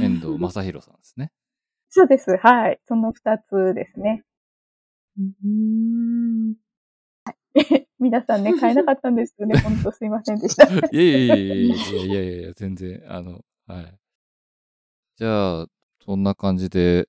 [0.00, 1.32] 遠藤正宏さんですね。
[1.90, 2.36] そうです。
[2.36, 2.80] はい。
[2.86, 4.24] その二つですね。
[5.18, 6.54] うん。
[7.24, 7.88] はい。
[7.98, 9.58] 皆さんね、買えなかったんですよね。
[9.60, 10.66] 本当すいませんでした。
[10.66, 13.02] いやいやいやいやいやいやいや、全然。
[13.08, 13.98] あの、はい。
[15.16, 15.66] じゃあ、
[16.04, 17.08] そんな感じで、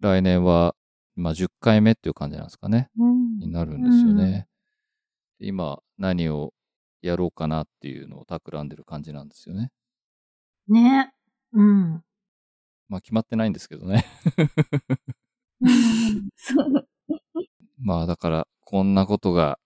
[0.00, 0.76] 来年は、
[1.16, 2.90] まあ、10回目っていう感じなんですかね。
[2.96, 4.46] うん、になるんですよね。
[5.40, 6.54] うん、今、何を
[7.02, 9.72] やろうかなっていうのを企んでる感じなんですよね。
[10.68, 11.12] ね。
[11.52, 12.04] うん。
[12.88, 14.04] まあ、決まってないんですけどね。
[16.36, 16.88] そう
[17.78, 19.58] まあ、だから、こんなことが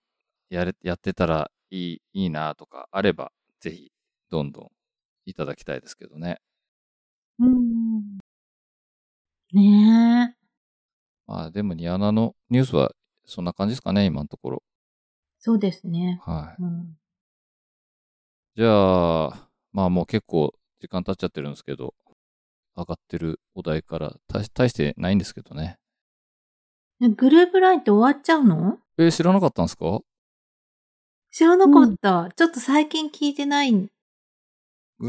[0.51, 3.93] やれ、やってたらいい、いいなとかあれば、ぜひ、
[4.31, 4.71] どんどん
[5.25, 6.41] いただきたいですけどね。
[7.39, 8.19] うん
[9.53, 10.37] ね
[11.27, 12.93] まあ、でも、ニアナのニュースは、
[13.25, 14.63] そんな感じですかね、今のところ。
[15.39, 16.21] そうですね。
[16.23, 16.63] はい。
[16.63, 16.97] うん。
[18.55, 21.95] じゃあ、まあもう結構時間経っちゃってるんですけど、
[22.77, 25.79] 上がってるお題から大大してないんですけどね。
[27.01, 28.79] ねグループラインって終わっちゃうの？
[28.99, 30.01] えー知らなかったんですか？
[31.31, 32.31] 知らなかった。
[32.37, 33.73] ちょっと最近聞いてない。
[33.73, 33.91] グ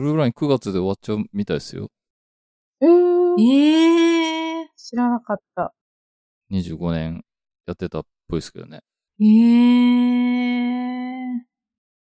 [0.01, 1.89] ループライン9月で終わっちゃうみたいですよ。
[2.81, 5.73] えー、ええ知らなかった。
[6.51, 7.23] 25年
[7.65, 8.81] やってたっぽいですけどね。
[9.21, 9.27] ええ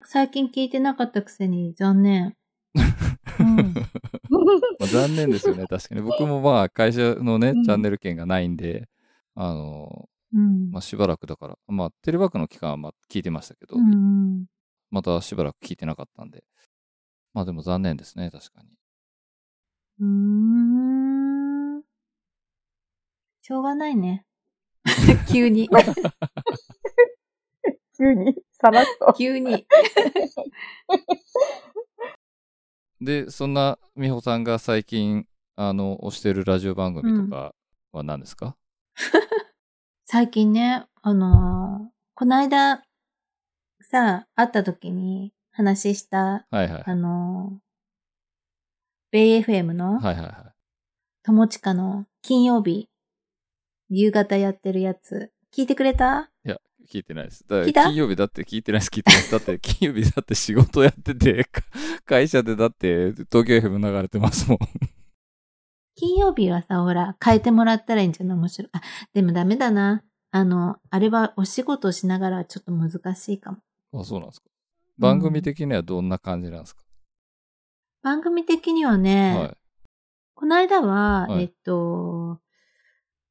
[0.05, 2.37] 最近聞いてなかったくせに残念。
[3.41, 3.72] うん
[4.79, 6.03] まあ、残念ですよね、確かに。
[6.03, 8.89] 僕もまあ会社のね、うんチャンネル権がないんで、
[9.35, 10.71] あの、うん。
[10.71, 14.47] まあしばらくだから、まあテレワークの期間はまあ聞いてましたけど、うん。
[14.91, 16.45] またしばらく聞いてなかったんで。
[17.35, 18.69] まあでも残念ですね、確かに。
[20.01, 20.07] うー
[21.79, 21.83] ん。
[23.43, 24.25] しょうがないね。
[25.31, 25.69] 急に。
[27.97, 29.13] 急に、さらっと。
[29.13, 29.67] 急に。
[33.05, 37.55] で、そんな美穂さんが最近、あの、推してるラジオ番組とか
[37.93, 38.57] は何ですか、
[40.07, 42.85] 最近ね、あのーこないだ、
[43.81, 46.83] さ、会った時に話した、はいはい。
[46.87, 47.59] あのー
[49.11, 50.35] ベイ FM の、はいはいはい。
[51.25, 52.89] 友近の金曜日、
[53.91, 56.31] 夕方やってるやつ、聞いてくれた？
[56.47, 56.59] いや、
[56.93, 57.45] 聞いてないです。
[57.49, 59.33] だ金曜日だって聞いてないです、聞いてないです。
[59.33, 61.63] だって 金曜日だって仕事やってて、か
[62.05, 64.59] 会社でだって東京 FM 流れてますもん。
[65.95, 68.39] 金曜日はさ、ほら、変えてもらったらいいんじゃない？
[68.39, 68.71] 面白い。
[68.73, 68.81] あ、
[69.13, 70.03] でもダメだな。
[70.31, 73.59] あの、あれはお仕事をしながらはちょっと難しいかも。
[74.01, 74.47] あ、そうなんですか。
[74.99, 76.83] 番組的にはどんな感じなんですか、
[78.03, 79.57] 番組的にはね、はい。
[80.35, 82.41] この間は、はいえっと、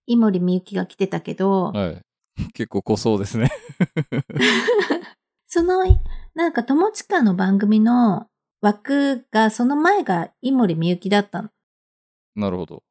[0.05, 2.01] 井森美幸が来てたけど、はい。
[2.53, 3.49] 結構濃そうですね。
[5.47, 5.83] その、
[6.33, 8.27] なんか友近の番組の
[8.61, 11.49] 枠が、その前が井森美幸だったの
[12.35, 12.83] なるほど。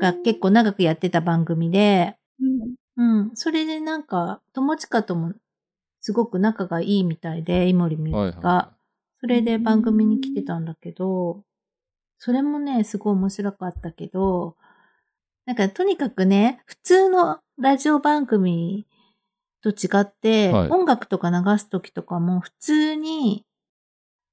[0.00, 3.30] が結構長くやってた番組で、うんうん。
[3.34, 5.34] それでなんか、友近とも
[6.00, 8.50] すごく仲がいいみたいで、井森美はい幸が。
[8.50, 8.74] は
[9.20, 11.44] それで番組に来てたんだけど、
[12.18, 14.56] それもね、すごい面白かったけど、
[15.46, 18.86] なんかとにかくね、普通のラジオ番組
[19.62, 23.44] と違って、はい音楽とか流すときとかも普通に、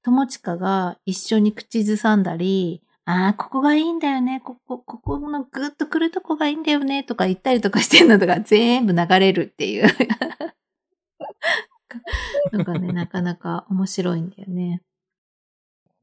[0.04, 9.88] 友近が一緒に口ずさんだり、ああ、ここがいいんだよね、ここ、ここのグッと来るとこがいいんだよね、とか言ったりとかしてるのとか全部流れるっていう
[12.52, 14.82] のがね、なかなか面白いんだよね。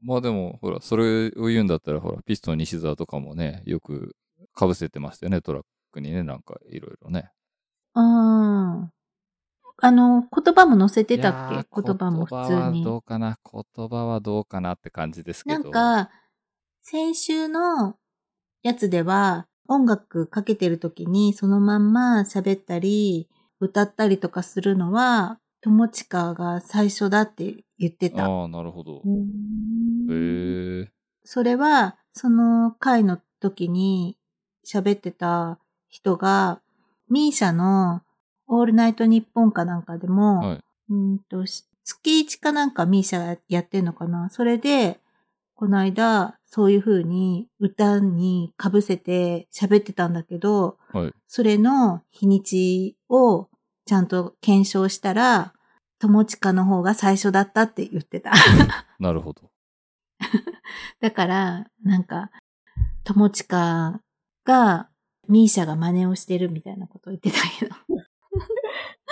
[0.01, 0.05] い。
[0.05, 4.15] まあでも、ほら、それを言うんだったら、ほら、ピストン西澤とかもね、よく
[4.57, 7.31] 被せてましたよね、トラックにね、なんかいろいろね。
[7.93, 8.32] ああ。
[9.81, 11.81] あの、言葉も載せてたっけ？
[11.81, 12.83] 言葉も普通に。
[12.83, 13.37] どうかな？
[13.51, 15.63] 言葉はどうかなって感じですけど。
[15.63, 15.71] なん
[16.05, 16.09] か、
[16.81, 17.95] 先週の
[18.61, 28.25] やつでは、音楽かけてる時にそのまんま喋ったり、歌ったりとかするのは、友近が最初だって言ってた。
[28.25, 29.01] ああ、なるほど。
[29.03, 30.91] うんへえ。
[31.23, 34.17] それは、その回の時に
[34.65, 36.61] 喋ってた人が、
[37.09, 38.01] ミーシャの
[38.47, 40.63] オールナイトニッポンかなんかでも、はい。
[40.89, 44.99] うんと、し月1かなんかミーシャやってんのかなそれで、
[45.55, 51.11] この間、そういう風に歌に被せて喋ってたんだけど、はい。
[51.27, 53.47] それの日にちを
[53.85, 55.53] ちゃんと検証したら、
[55.99, 58.31] 友近の方が最初だったって言ってた。
[58.99, 59.49] なるほど。
[60.99, 62.31] だから、なんか、
[63.03, 64.01] 友近
[64.45, 64.89] が、
[65.29, 67.75] ミーシャが真似をしてるみたいなことを言ってたけど。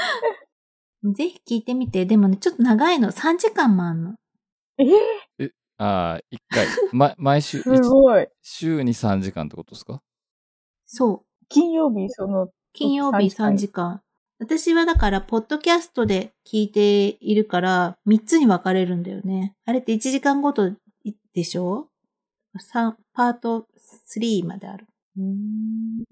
[1.15, 2.05] ぜひ聞いてみて。
[2.05, 3.11] でもね、ちょっと長いの。
[3.11, 4.15] 3時間もあんの。
[4.77, 6.67] えああ、一回。
[6.91, 8.27] ま、毎週、 すごい。
[8.41, 10.01] 週に3時間ってことですか？
[10.85, 11.25] そう。
[11.49, 14.01] 金曜日、その、金曜日3 3時時間。
[14.39, 19.55] 私はだから、ポッドキャストで聞いているから、3つに分かれるんだよね。
[19.65, 20.71] あれって1時間ごと
[21.33, 21.87] でしょ？
[22.59, 23.67] 三パート
[24.07, 24.87] 3まである。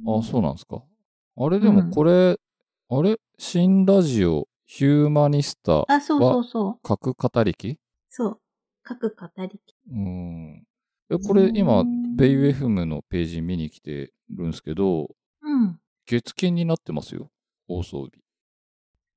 [0.07, 0.81] あ、そうなんですか。
[1.37, 2.37] あれでもこれ、
[2.91, 3.19] あれ？
[3.37, 6.79] 新ラジオ、ヒューマニスタ、あ、そうそうそう。
[6.81, 7.77] 核語りき？
[8.09, 8.41] そう。
[8.81, 9.75] 各語りき。
[9.91, 10.65] うん。
[11.11, 11.83] え、これ今、
[12.17, 15.07] ベイウェフムのページ見に来てるんですけど、
[15.43, 15.79] うん。
[16.07, 17.29] 月金になってますよ。
[17.67, 18.13] 放送日。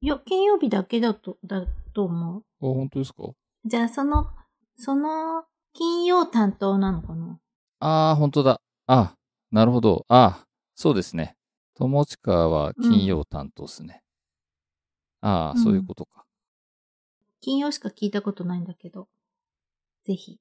[0.02, 1.64] いや、金曜日だけだと、だ
[1.94, 2.40] と思う。
[2.40, 3.22] あ、本当ですか？
[3.64, 4.26] じゃあ、その、
[4.76, 7.38] その、金曜担当なのかな？
[7.80, 8.60] ああ、本当だ。
[8.86, 9.14] あ、
[9.50, 10.04] なるほど。
[10.08, 10.44] あ、
[10.74, 11.36] そうですね。
[11.74, 14.02] 友近は金曜担当ですね。
[15.20, 16.24] ああ、うんそういうことか。
[17.40, 19.08] 金曜しか聞いたことないんだけど。
[20.04, 20.38] ぜひ、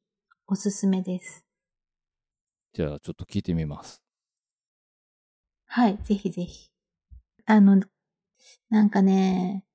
[0.48, 1.46] おすすめです。
[2.74, 4.02] じゃあ、ちょっと聞いてみます。
[5.68, 6.70] はい、ぜひぜひ。
[7.46, 7.82] あの、
[8.70, 9.66] なんかね、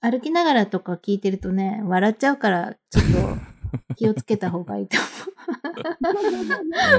[0.00, 3.53] 歩きながらとか聞いてるとね、笑っちゃうから、ちょっと
[3.96, 5.00] 気をつけた方がいいとい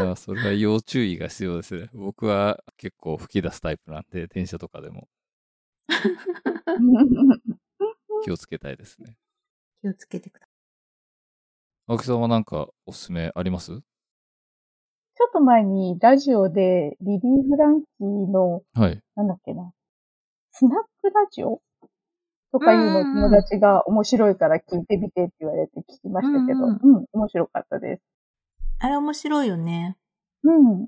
[0.05, 1.89] やそれは要注意が必要ですね。
[1.93, 5.07] 僕は結構吹き出すタイプなんで、電車とかでも
[8.23, 9.15] 気をつけたいですね。
[9.81, 10.47] 気をつけてくだ
[11.87, 13.71] 青木さんはなんかおすすめあります？
[13.71, 19.01] ちょっと前にラジオでリリー・フランキーの、はい。
[19.15, 19.71] なんだっけな、
[20.51, 21.61] スナックラジオ？
[22.55, 28.01] とかいうのを友達が面白いから聞いてみてって言われて聞きましたけど、ううんん、面白かったです。
[28.79, 29.97] あれ面白いよね。
[30.43, 30.87] うん。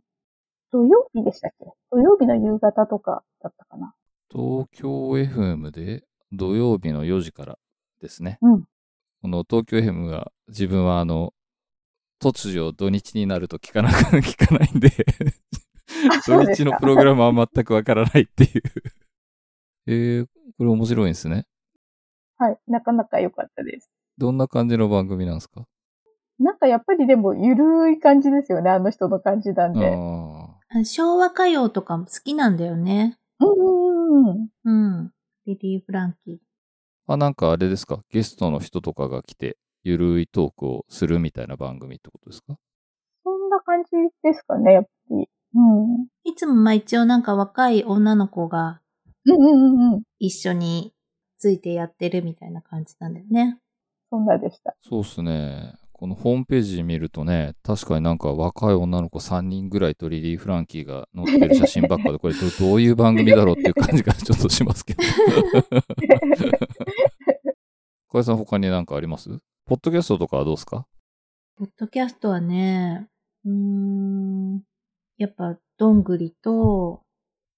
[0.71, 1.65] 土曜日でしたっけ？
[1.91, 3.93] 土曜日の夕方とかだったかな。
[4.31, 7.57] 東京 FM で土曜日の4時から
[8.01, 8.37] ですね。
[8.41, 8.63] うん
[9.21, 11.33] この東京 FM が自分はあの、
[12.21, 14.89] 突如土日になると聞かなく、聞かないんで、
[16.25, 18.61] 土日のプログラムは全くわからないっていう。
[19.87, 21.45] えー、これ面白いんですね。
[22.37, 22.57] はい。
[22.67, 23.89] なかなか良かったです。
[24.17, 25.65] どんな感じの番組なんですか？
[26.39, 28.69] なんかやっぱりでもゆるい感じですよね。
[28.69, 29.97] あの人の感じなんで。
[30.85, 33.17] 昭和歌謡とかも好きなんだよね。
[33.39, 34.95] うんうんうん。
[34.99, 35.11] うん。
[35.45, 36.35] リリー・フランキー。
[36.35, 36.37] ー
[37.07, 37.17] あ。
[37.17, 38.01] なんかあれですか？
[38.11, 42.57] ゲストの人とかが来て、ゆるいトークをするみたいな番組ってことですか？
[43.23, 43.89] そんな感じ
[44.23, 45.29] ですかね、やっぱり。
[45.55, 46.07] うん。
[46.23, 48.81] いつもまあ一応なんか若い女の子が
[49.25, 50.03] うんうんうんうん。
[50.19, 50.93] 一緒に
[51.37, 53.57] ついてやってるみたいな感じなんだよね。
[54.09, 54.75] そんなでした。
[54.81, 55.73] そうっすね。
[55.93, 65.01] このホームページ見るとね、確かになんか若い女の子3人ぐらいとリリー・フランキーが載ってる写真ばっかで、これど どういう番組だろうっていう感じがちょっとしますけど。
[68.09, 69.29] 小林さん他になんかあります？
[69.65, 70.85] ポッドキャストとかはどうですか？
[71.57, 73.07] ポッドキャストはね、
[73.45, 74.61] うーん、
[75.17, 77.01] やっぱどんぐりと、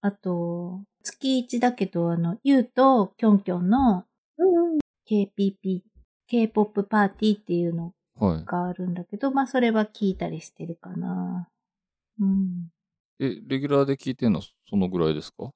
[0.01, 4.05] あと、月一だけど、あの、ゆうときょんきょんの
[4.37, 4.79] うんうん。
[5.07, 5.81] KPP、
[6.27, 8.45] K-POP パーティーっていうのはい。
[8.45, 11.47] があるんだけど、まあそれは聞いたりしてるかな。
[12.19, 12.69] うん。
[13.19, 15.51] え、レギュラーで聞いてんのそのぐらいですか？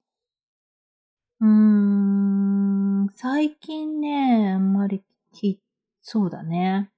[1.41, 5.59] うーん、最近ね、あんまり聞い、
[6.01, 6.89] そうだね。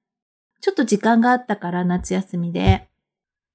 [0.62, 2.88] ちょっと時間があったから、夏休みで。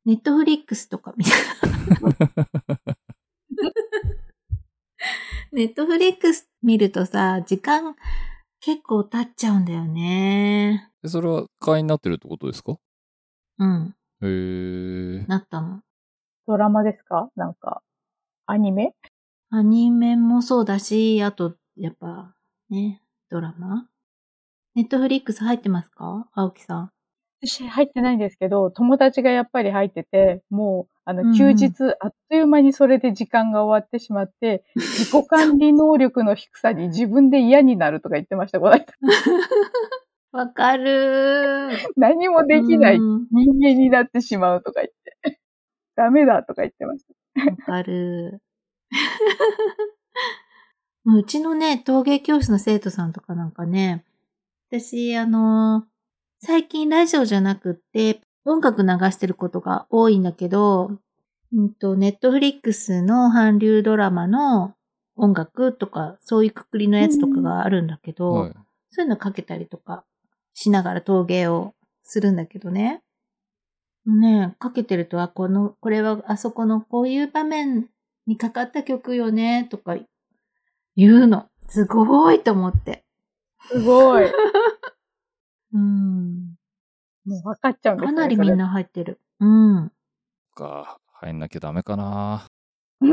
[0.06, 1.30] ネットフリックスとか見た。
[5.52, 7.96] ネットフリックス見るとさ、時間
[8.60, 10.90] 結構経っちゃうんだよね。
[11.04, 12.76] えそれは会員になってるってことですか？
[13.58, 15.26] うん、へー。
[15.26, 15.80] なったの。
[16.46, 17.30] ドラマですか？
[17.34, 17.82] なんか、
[18.46, 18.94] アニメ？
[19.50, 22.32] アニメもそうだし、あと、やっぱ、
[22.68, 23.88] ね、ドラマ？
[24.76, 26.28] ネットフリックス入ってますか？
[26.32, 26.90] 青木さん。
[27.42, 38.86] 私入ってないんですけど、友達がやっぱり入ってて、もう、あの、休日、あっという間にそれで時間が終わってしまって、自己管理能力の低さに 自分で嫌になるとか言ってました、この間
[40.32, 41.88] わかるー。
[41.96, 44.92] 何もできないうん人間になってしまうとか言っ
[45.24, 45.40] て。
[45.96, 47.50] ダメだとか言ってました。
[47.50, 48.40] わかる。
[51.04, 54.04] もううちのね、陶芸教室の生徒さんとかなんかね、
[54.70, 55.86] 私、あの、
[56.40, 60.90] 最近ラジオじゃなくって、音楽流してることが多いんだけど、
[61.52, 64.74] うんと、ネットフリックスの韓流ドラマの
[65.16, 68.52] 音楽とか、そういうくくりのやつとかがあるんだけど、はい。
[68.90, 70.04] そういうのかけたりとか
[70.54, 73.02] しながら陶芸をするんだけどね。
[74.06, 77.88] ねかけてると、あ、この、これはあそこのこういう場面
[78.26, 79.96] にかかった曲よね、とか
[80.96, 81.46] 言うの。
[81.68, 83.04] すごいと思って。
[83.68, 84.24] すごい。
[85.72, 86.19] うん。
[87.24, 88.18] もう分かっちゃうんですかね。
[88.18, 89.20] なりみんな入ってる。
[89.40, 89.92] うん。
[90.54, 92.46] か、入んなきゃダメかな。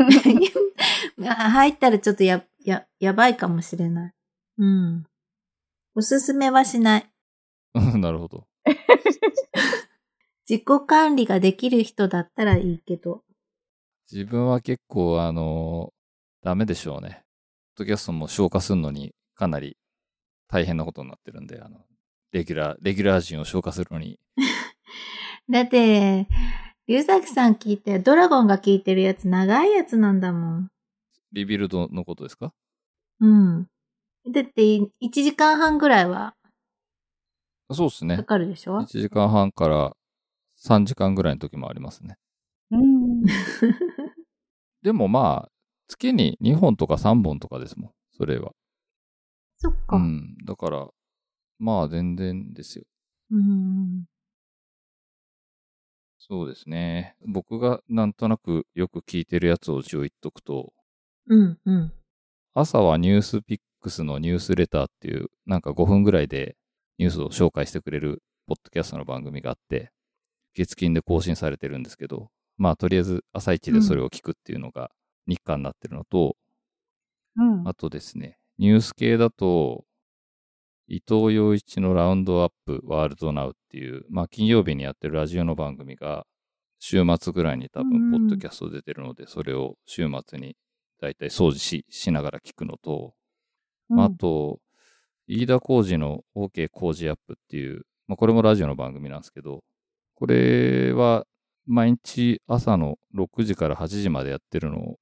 [1.17, 4.13] 入ったらちょっとや、や、やばいかもしれない。
[4.57, 5.05] うん。
[5.95, 7.09] おすすめはしない。
[7.73, 8.47] うんなるほど。
[10.49, 13.23] 自己管理ができる人だったらいいけど。
[14.11, 15.93] 自分は結構、あの
[16.41, 17.23] ダメでしょうね。
[17.75, 19.77] ポッドキャストも消化するのにかなり
[20.47, 21.85] 大変なことになってるんで、あの、
[22.31, 24.19] レギュラー、レギュラー陣を消化するのに。
[25.49, 26.27] だって、
[26.87, 30.71] 龍崎さん聞いて、ドラゴンが聞いてるやつ長いやつなんだもん。
[31.31, 32.53] リビルドのことですか？
[33.19, 33.67] うん。
[34.31, 36.35] だって、1時間半ぐらいは
[37.71, 38.23] そうですねか。
[38.23, 39.95] かるでしょ？1時間半から
[40.57, 42.17] 3時間ぐらいの時もありますね。
[42.71, 43.23] うん。
[44.83, 45.51] でもまあ、
[45.87, 47.91] 月に2本とか3本とかですもん。
[48.11, 48.53] それは。
[49.57, 49.97] そっか。
[49.97, 50.05] ううん。
[50.17, 50.37] ん。
[50.45, 50.87] だから、
[51.59, 52.85] まあ全然ですよ。
[53.31, 54.05] うん。
[56.19, 57.15] そうですね。
[57.25, 60.73] 僕がなんとなくよく聞いてるやつを一応言っとくと、
[61.27, 61.59] うん。
[61.65, 61.93] うん。
[62.53, 66.57] 朝はニュースピックスのニュースレターっていう、なんか5分ぐらいで
[66.97, 69.91] ニュースを紹介してくれるポッドキャストの番組があって、
[70.55, 74.91] 月金で更新されてるんですけど、まあとりあえず朝一でそれを聞くっていうのが
[75.27, 76.37] 日課になってるのと、
[77.35, 77.67] うん。
[77.67, 79.85] あとですね、ニュース系だと、
[80.87, 86.25] 伊藤洋一のラウンドアップワールドナウっていう、まあ金曜日にやってるラジオの番組が、
[86.79, 90.55] 週末ぐらいに多分ポッドキャスト出てるので、それを週末に
[91.01, 93.13] だいたい掃除ししながら聞くのと、
[93.89, 94.59] まああと、
[95.27, 99.63] 飯田浩二の OK 工事アップっていう、まあこれもラジオの番組なんですけど、
[100.15, 101.25] これは
[101.65, 104.95] 毎日朝の6時から8時までやってるのを、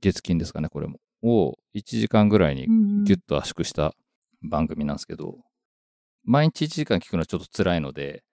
[0.00, 0.98] 月金ですかね、これも。
[1.22, 3.04] を1時間ぐらいにうん。
[3.04, 3.92] ギュッと圧縮した
[4.42, 5.38] 番組なんですけど、
[6.24, 8.24] 毎日1時間聞くのはちょっと辛いので、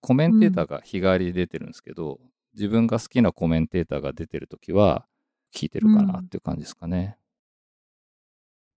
[0.00, 2.20] コメンテーターが日替わりで出てるんですけど、
[2.54, 5.06] 自分が好きなコメンテーターが出てるときは
[5.54, 7.16] 聞いてるかなっていう感じですかね。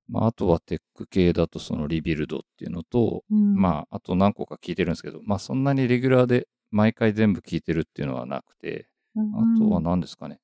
[0.08, 3.56] まあ、あとはテック系だとそのリビルドっていうのと、うん。
[3.56, 9.20] まあ、あと何個か聞いてるんですけど、まあそんなにレギュラーで毎回全部聞いてるっていうのはなくて、あ
[9.58, 10.40] とは何ですかね。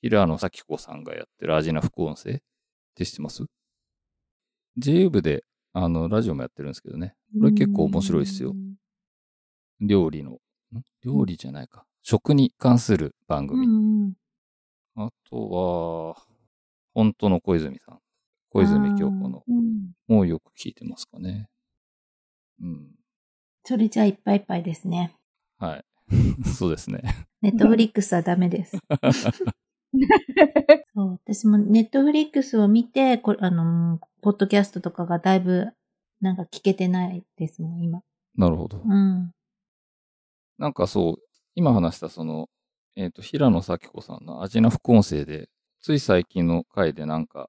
[0.00, 2.38] 平野咲子さんがやってるアジナ副音声っ
[2.94, 3.44] て知ってます？
[4.78, 7.14] ?J 部で、あの、ラジオもやってるんですけどね。
[7.38, 8.54] これ結構面白いですよ。
[9.80, 10.38] 料理の、ん？
[11.02, 11.84] 料理じゃないか。
[12.02, 14.14] 食に関する番う組。
[14.96, 16.16] あとは、
[16.94, 18.00] 本当の小泉さん。
[18.50, 19.92] 小泉京子のうん。
[20.06, 21.48] もよく聞いてますかね。
[22.60, 22.94] うん。
[23.64, 25.14] それじゃあいっぱいいっぱいですね。
[25.58, 25.84] はい。
[26.56, 27.02] そうですね。
[27.42, 28.78] ネットフリックスはダメです。
[30.94, 35.72] そう、私もネットフリックスを見て、これ、あの、ポッドキャストとかがだいぶ、
[36.20, 38.02] なんか聞けてないですもん、今。
[38.36, 38.82] なるほど。
[38.84, 39.32] うん。
[40.58, 41.14] なんかそう、
[41.54, 42.48] 今話したその、
[42.96, 45.48] えっ、と、平野咲子さんのアジナ副音声で、
[45.80, 47.48] つい最近の回でなんか、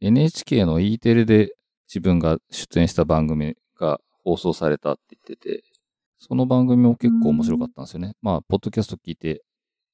[0.00, 1.54] NHK の E テレで
[1.88, 5.62] 自分が出演した番組が放送されたって言ってて、
[6.18, 8.14] その番組も結構面白かったんですよね。
[8.22, 9.42] まあ、ポッドキャスト聞いて、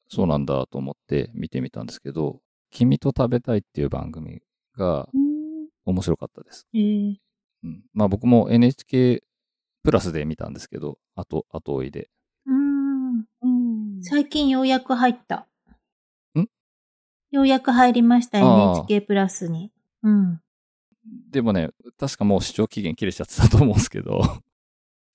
[0.08, 2.40] そうなんだと思って見てみたんですけど、
[2.70, 4.40] 君と食べたいっていう番組
[4.76, 5.08] が
[5.84, 6.66] 面白かったです。
[6.74, 7.14] えー、
[7.64, 9.22] うん、まあ僕も NHK
[9.82, 12.10] プラスで見たんですけど、後、後追いで。
[12.46, 13.18] うん。
[13.18, 14.02] うん。
[14.02, 15.46] 最近ようやく入った。
[16.36, 16.48] ん？
[17.30, 19.72] ようやく入りました、NHK プラスに。
[20.02, 20.40] うん。
[21.30, 24.20] でもね、確かもう視聴期限切れちゃってたと思うんですけど、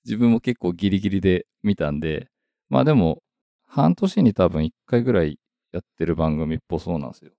[0.05, 2.29] 自分も結構ギリギリで見たんで、
[2.69, 3.21] まあでも、
[3.71, 5.39] 半年に多分1回ぐらい
[5.71, 7.31] やってる番組っぽそうなんですよ。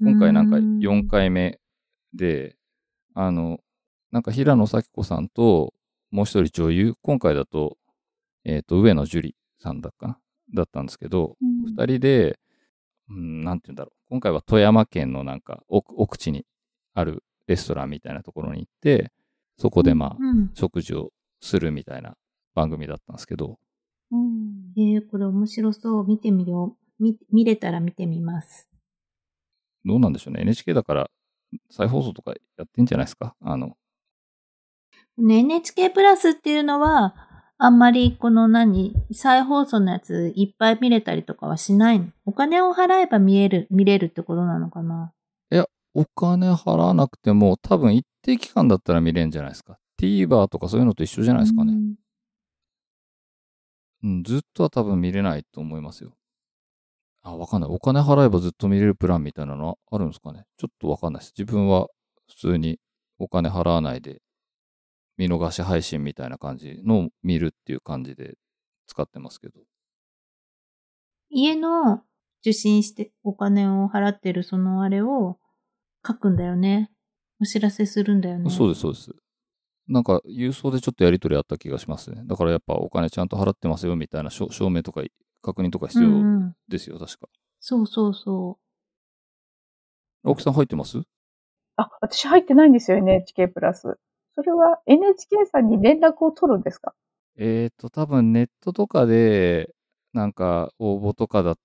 [0.00, 1.60] 今回なんか4回目
[2.12, 2.56] で、
[3.14, 3.60] あの、
[4.10, 5.72] なんか平野咲子さんと
[6.10, 7.76] もう一人女優、今回だと、
[8.44, 10.18] えっ、と、上野樹里さんだっかな？
[10.52, 12.40] だったんですけど、二人で、
[13.08, 13.96] うん、なんて言うんだろう。
[14.10, 16.44] 今回は富山県のなんか奥奥地に
[16.94, 19.12] あるレストランみたいなところに行って、
[19.58, 20.50] そこでまあ、うん。
[20.54, 22.16] 食事をするみたいな
[22.54, 23.60] 番組だったんですけど、
[24.10, 24.72] うん。
[24.76, 26.06] えー、これ面白そう。
[26.06, 27.02] 見てみよう。
[27.02, 28.68] 見、見れたら見てみます。
[29.84, 30.42] どうなんでしょうね。
[30.42, 31.10] NHK だから
[31.70, 33.34] 再放送とかやってんじゃないですか？
[33.40, 33.76] あの、
[35.18, 37.14] ね NHK プラスっていうのは、
[37.58, 42.06] あんまりこの何、再放送のやついっぱい見れたりとかはしないの？
[42.26, 45.12] お金を払えば見える、見れるってことなのかな？
[45.98, 49.78] お金払わなくても多分一定期間だったら見れるんじゃないですか。
[49.98, 51.72] TVer とかそういうのと一緒じゃないですかね。
[51.72, 51.94] うん、
[54.24, 56.12] ずっとは多分見れないと思いますよ。
[57.22, 57.70] あ、わかんない。
[57.70, 60.44] お金払えばずっと見れるプランみたいなのあるんですかね。
[60.58, 61.34] ちょっとわかんないです。
[61.36, 61.88] 自分は
[62.28, 62.78] 普通に
[63.18, 64.20] お金払わないで
[65.16, 68.34] 見逃し配信みたいな感じのを見るっていう感じで
[68.86, 69.60] 使ってますけど。
[71.28, 72.02] 家の
[72.42, 75.38] 受信してお金を払ってるそのあれを
[76.06, 76.92] 書くんだよね。
[77.40, 78.50] お知らせするんだよね。
[78.50, 79.10] そうです、そうです。
[79.88, 82.22] なんか、郵送でちょっとやり取りあった気がしますね。
[82.26, 85.02] だからやっぱお金ちゃんと払ってますよみたいな証証明とか
[85.42, 86.54] 確認とか必要うんうん。
[86.68, 87.28] ですよ、確か。
[87.60, 88.58] そうそうそ
[90.24, 91.02] 青木さん入ってます？
[91.76, 93.98] あ、私入ってないんですよ、NHK プラス。
[94.34, 96.94] それは NHK さんに連絡を取るんですか？
[97.38, 99.74] えーと、多分ネットとかで、
[100.12, 101.58] なんか応募とかだっ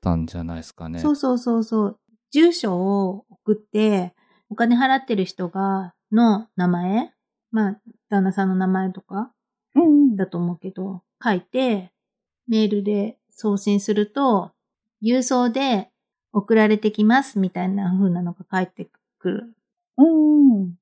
[0.00, 0.90] たんじゃないですかう。
[0.90, 1.00] ね。
[1.00, 2.00] そうそうそうそう。
[2.30, 4.14] 住所を送って、
[4.48, 7.12] お金払ってる人が、の名前
[7.50, 7.80] まあ、
[8.10, 9.32] 旦那さんの名前とか。
[10.16, 11.92] だと思うけど、書いて、
[12.48, 14.52] メールで送信すると、
[15.02, 15.90] 郵送で
[16.32, 18.88] 送られてきますみたいな風なのが返って
[19.18, 19.54] くる。
[19.96, 20.70] うんうん。
[20.70, 20.74] じ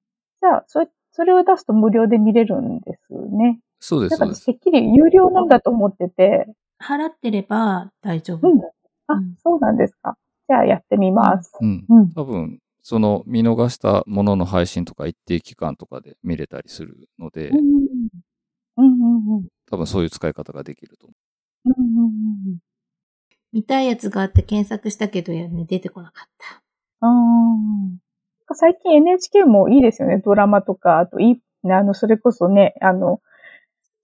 [0.47, 3.61] ゃあ、それ、それを出すと無料で見れるんですね。
[3.81, 4.47] そうです、なんかそうです。
[4.47, 6.47] てっきり有料なんだと思ってて。
[6.83, 8.49] 払ってれば大丈夫。
[8.49, 8.61] うん。
[9.09, 10.17] あうん、そうなんですか。
[10.49, 11.53] じゃあやってみます。
[11.61, 11.85] うん。
[11.89, 12.11] うん。
[12.13, 12.59] 多分、
[12.89, 17.59] その見逃したものの配信とか一定期間とかで見れたりするので、うん。
[18.77, 19.49] うんうんうん。
[19.69, 21.15] 多分そういう使い方ができると思
[21.65, 22.09] うんうんう
[22.53, 22.59] ん
[23.53, 26.63] 見たいやつがあって検索したけど、やね、出てこなかった。
[27.09, 27.99] うん。
[28.47, 30.19] あー最近 NHK もいいですよね。
[30.25, 33.21] ドラマとか、あといい、あの、それこそね、あの、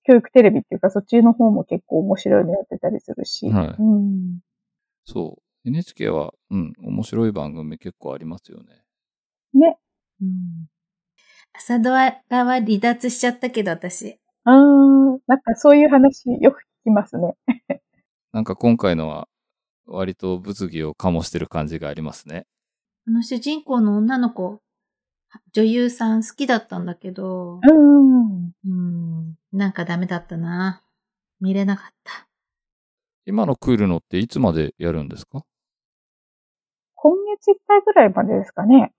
[0.02, 3.48] 教育テレビっていうか、そっちの方も結構面白いのやってたりするし。
[3.48, 4.38] はいうん。
[4.38, 4.40] う。
[5.04, 5.41] そう。
[5.64, 8.82] NHK は、うん、面白い番組結構ありますよね。
[9.54, 9.78] ね。
[10.20, 10.66] うん。
[11.52, 14.18] 朝ドラは離脱しちゃったけど、私。
[14.44, 17.36] あーなんかそういう話よく聞きますね。
[18.32, 19.28] なんか今回のは、
[19.86, 22.46] 割と物議を醸してる感じがありますね。
[23.06, 24.60] あの主人公の女の子、
[25.52, 28.52] 女優さん好きだったんだけど、うん。
[28.64, 30.82] うん、なんかダメだったな。
[31.40, 32.28] 見れなかった。
[33.26, 35.44] 今のクールのっていつまでやるんですか？
[37.44, 38.92] 今月いっぱいぐらいまでですかね。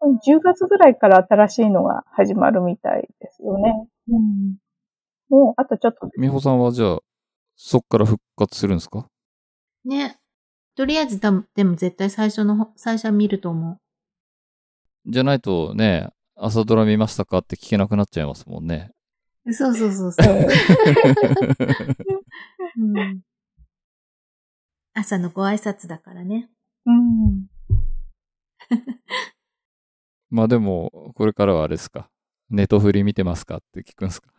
[0.00, 3.88] 多分10月ぐらいから新しいのが始まるみたいですよね。
[4.10, 4.56] うん。
[5.30, 6.98] もう、あとちょっとです美穂さんはじゃあ、
[7.56, 9.08] そっから復活するんですか？
[9.84, 10.18] ね。
[10.76, 13.78] とりあえず、だでも絶対最初の方、最初は見ると思う。
[15.10, 18.90] じゃないとね、朝ドラ見ましたかって聞けなくなっちゃいますもんね。
[19.52, 20.48] そうそうそうそう。
[22.80, 23.20] うん、
[24.94, 26.48] 朝のご挨拶だからね。
[26.86, 27.46] うん。
[30.30, 32.10] まあでも、これからはあれですか？
[32.50, 34.30] ネトフリ見てますかって聞くんですか？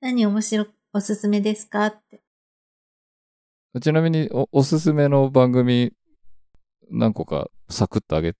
[0.00, 2.22] 何面白、おすすめですかって。
[3.80, 5.92] ちなみにお、おすすめの番組、
[6.90, 8.36] 何個かサクッと上げ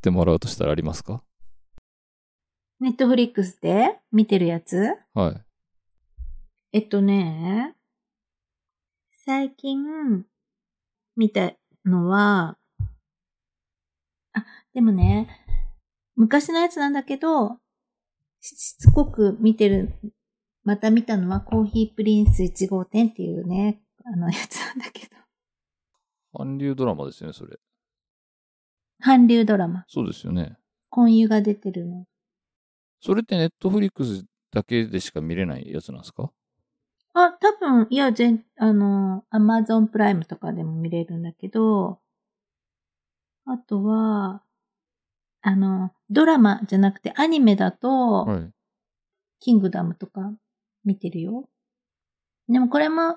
[0.00, 1.22] てもらうとしたらありますか？
[2.80, 4.94] ネットフリックスで見てるやつ？
[5.14, 5.42] はい。
[6.72, 7.74] えっとね、
[9.24, 10.24] 最近
[11.16, 11.52] 見た
[11.84, 12.58] のは、
[14.32, 14.44] あ、
[14.74, 15.28] でもね、
[16.14, 17.58] 昔のやつなんだけど、
[18.40, 19.94] ししつこく見てる、
[20.62, 25.16] また見たのはコーヒープリンス1号店っていうね、あのやつなんだけど。
[26.34, 27.56] 韓流ドラマですよね、それ。
[29.00, 29.84] 韓流ドラマ。
[29.88, 30.56] そうですよね。
[30.90, 32.04] 婚湯が出てるの。
[33.00, 36.30] それってネットフリックスだけでしか見れないやつなんですか？
[37.18, 41.98] あ、多分、いや、全、あの、アマゾンプライムとかでも見れるんだけど、
[43.46, 44.42] あとは、
[45.40, 48.50] あの、ドラマじゃなくてアニメだと、はい。
[49.40, 50.32] キングダムとか
[50.84, 51.48] 見てるよ。
[52.48, 53.16] でもこれも、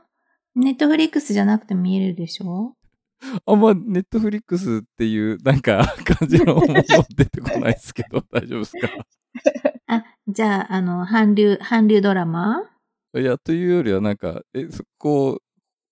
[0.56, 2.76] ネットフリックスじゃなくても見えるでしょ？
[3.46, 5.84] あんまネットフリックスっていう、なんか、
[6.20, 6.74] 感じのもの
[7.16, 8.90] 出てこないですけど、大丈夫ですか？
[9.88, 12.64] あ、じゃあ、あの、韓流、韓流ドラマ？
[13.16, 15.42] いや、というよりはなんか、え、そこう、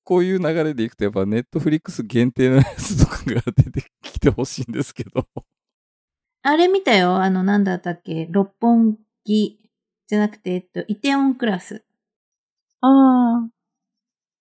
[0.03, 5.27] こういう流れでいくと、やっぱネットフリックス限定のやつとかが出てきてほしいんですけど。
[6.43, 7.17] あれ見たよ。
[7.17, 8.27] あの、なんだったっけ？
[8.29, 9.69] 六本木
[10.07, 11.83] じゃなくて、えっと、イテオンクラス。
[12.81, 13.49] ああ。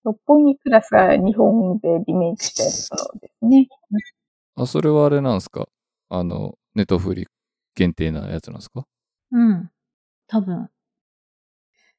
[0.05, 3.68] 六本木クラスが日本でリメイクしたやつのですね。
[4.57, 5.68] あ、それはあれなんですか？
[6.11, 7.27] あの、ネットフリ
[7.74, 8.87] 限定なやつなんですか？
[9.33, 9.70] うん。
[10.29, 10.68] 多分。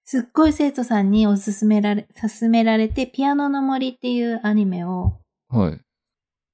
[0.09, 5.81] すっごい生徒さんにおすすめられ、勧められて、ピアノの森っていうアニメをはい。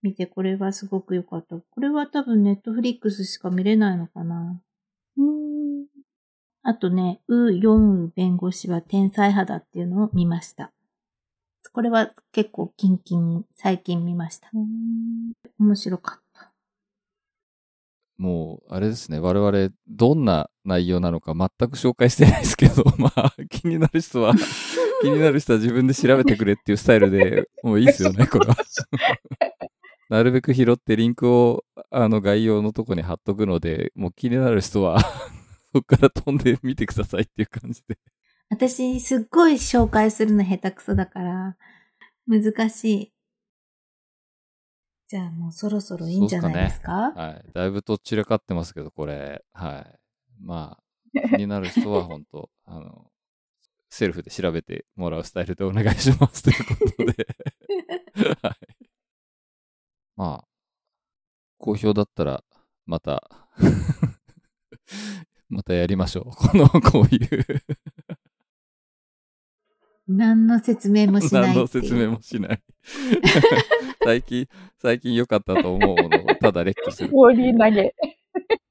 [0.01, 1.57] 見て、これはすごく良かった。
[1.57, 4.59] これは多分ネットフリックスしか見れないのかな。
[5.17, 5.85] うん。
[6.63, 10.73] あとね、ウ・ヨンウ弁護士は天才派だっていうのを見ました。
[11.73, 14.49] これは結構キンキンに最近見ました。
[15.59, 16.22] 面白かった。
[18.17, 19.19] もう、あれですね。
[19.19, 24.33] 我々、どんな内容なのか全く紹介してないですけど、 まあ、気になる人は、
[25.01, 28.55] 気になる人は自分で調べてくれっていうスタイルでもういいですよね、これは。
[30.09, 34.99] なるべく拾ってリンクをあの概要のとこに貼っとくので、もう気になる人は
[35.73, 37.97] そこから飛んでみてくださいっていう感じで。
[38.49, 41.57] 私、すっごい紹介するの下手くそだから、
[42.27, 43.13] 難しい。
[45.07, 47.11] じゃあもうそろそろいいんじゃないですか？
[47.15, 47.51] はい。
[47.53, 49.43] だいぶとっちらかってますけど、これ。
[49.53, 49.99] はい。
[50.41, 50.77] ま
[51.15, 53.11] あ、気になる人は本当 あの、
[53.89, 57.27] セルフで調べてもらうスタイルでお願いしますということで。
[58.41, 58.87] はい。
[60.15, 60.47] まあ、
[61.57, 62.43] 好評だったら、
[62.85, 63.29] また、
[65.49, 66.23] またやりましょう。
[66.35, 67.45] この、こういう、
[70.07, 71.67] 何の説明もしない何の。
[71.67, 72.63] 説明もしない。
[74.03, 74.47] 最近、
[74.77, 77.09] 最近良かったと思うものをただレックする。
[77.09, 77.95] 放り投げ。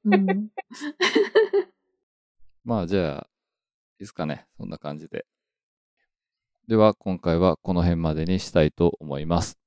[0.05, 0.49] うん。
[2.65, 3.31] まあじゃあ、
[3.95, 4.47] いいですかね。
[4.57, 5.25] そんな感じで。
[6.69, 9.59] では、今回はこの辺までにしたいと思います。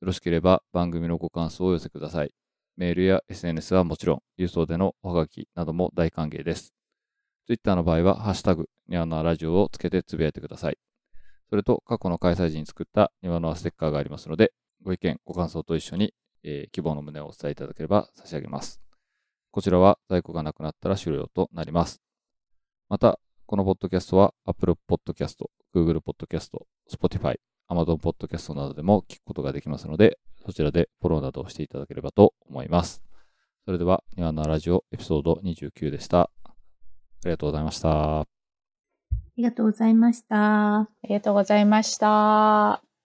[0.00, 2.34] よろしければ番組のご感想をお寄せください。
[2.76, 6.74] メールや SNS はもちろん、郵送でのおはがきなども大歓迎です。
[7.46, 10.78] Twitter の場合は、ハッシュタグ、ニワノアラジオをつけてつぶやいてください。
[11.50, 18.80] それと、過去の開催時に作ったニワノアステッカーがありますので、ご意見、ご感想と一緒に、えー希望の旨をお伝えいただければ差し上げます。
[19.50, 22.02] こちらは在庫がなくなったら終了となります。
[22.88, 25.36] また、このポッドキャストは Apple Podcast、
[25.74, 26.50] Google Podcast、
[26.90, 27.36] Spotify、
[27.70, 33.02] Amazon Podcast などでも聞くことができますので、そちらでフォローなどをしていただければと思います。
[33.64, 36.30] それでは、ニワナラジオエピソード29でした。
[36.44, 36.50] あ
[37.24, 38.43] りがとうございました。
[39.14, 40.80] ありがとうございました。
[40.80, 42.93] ありがとうございました。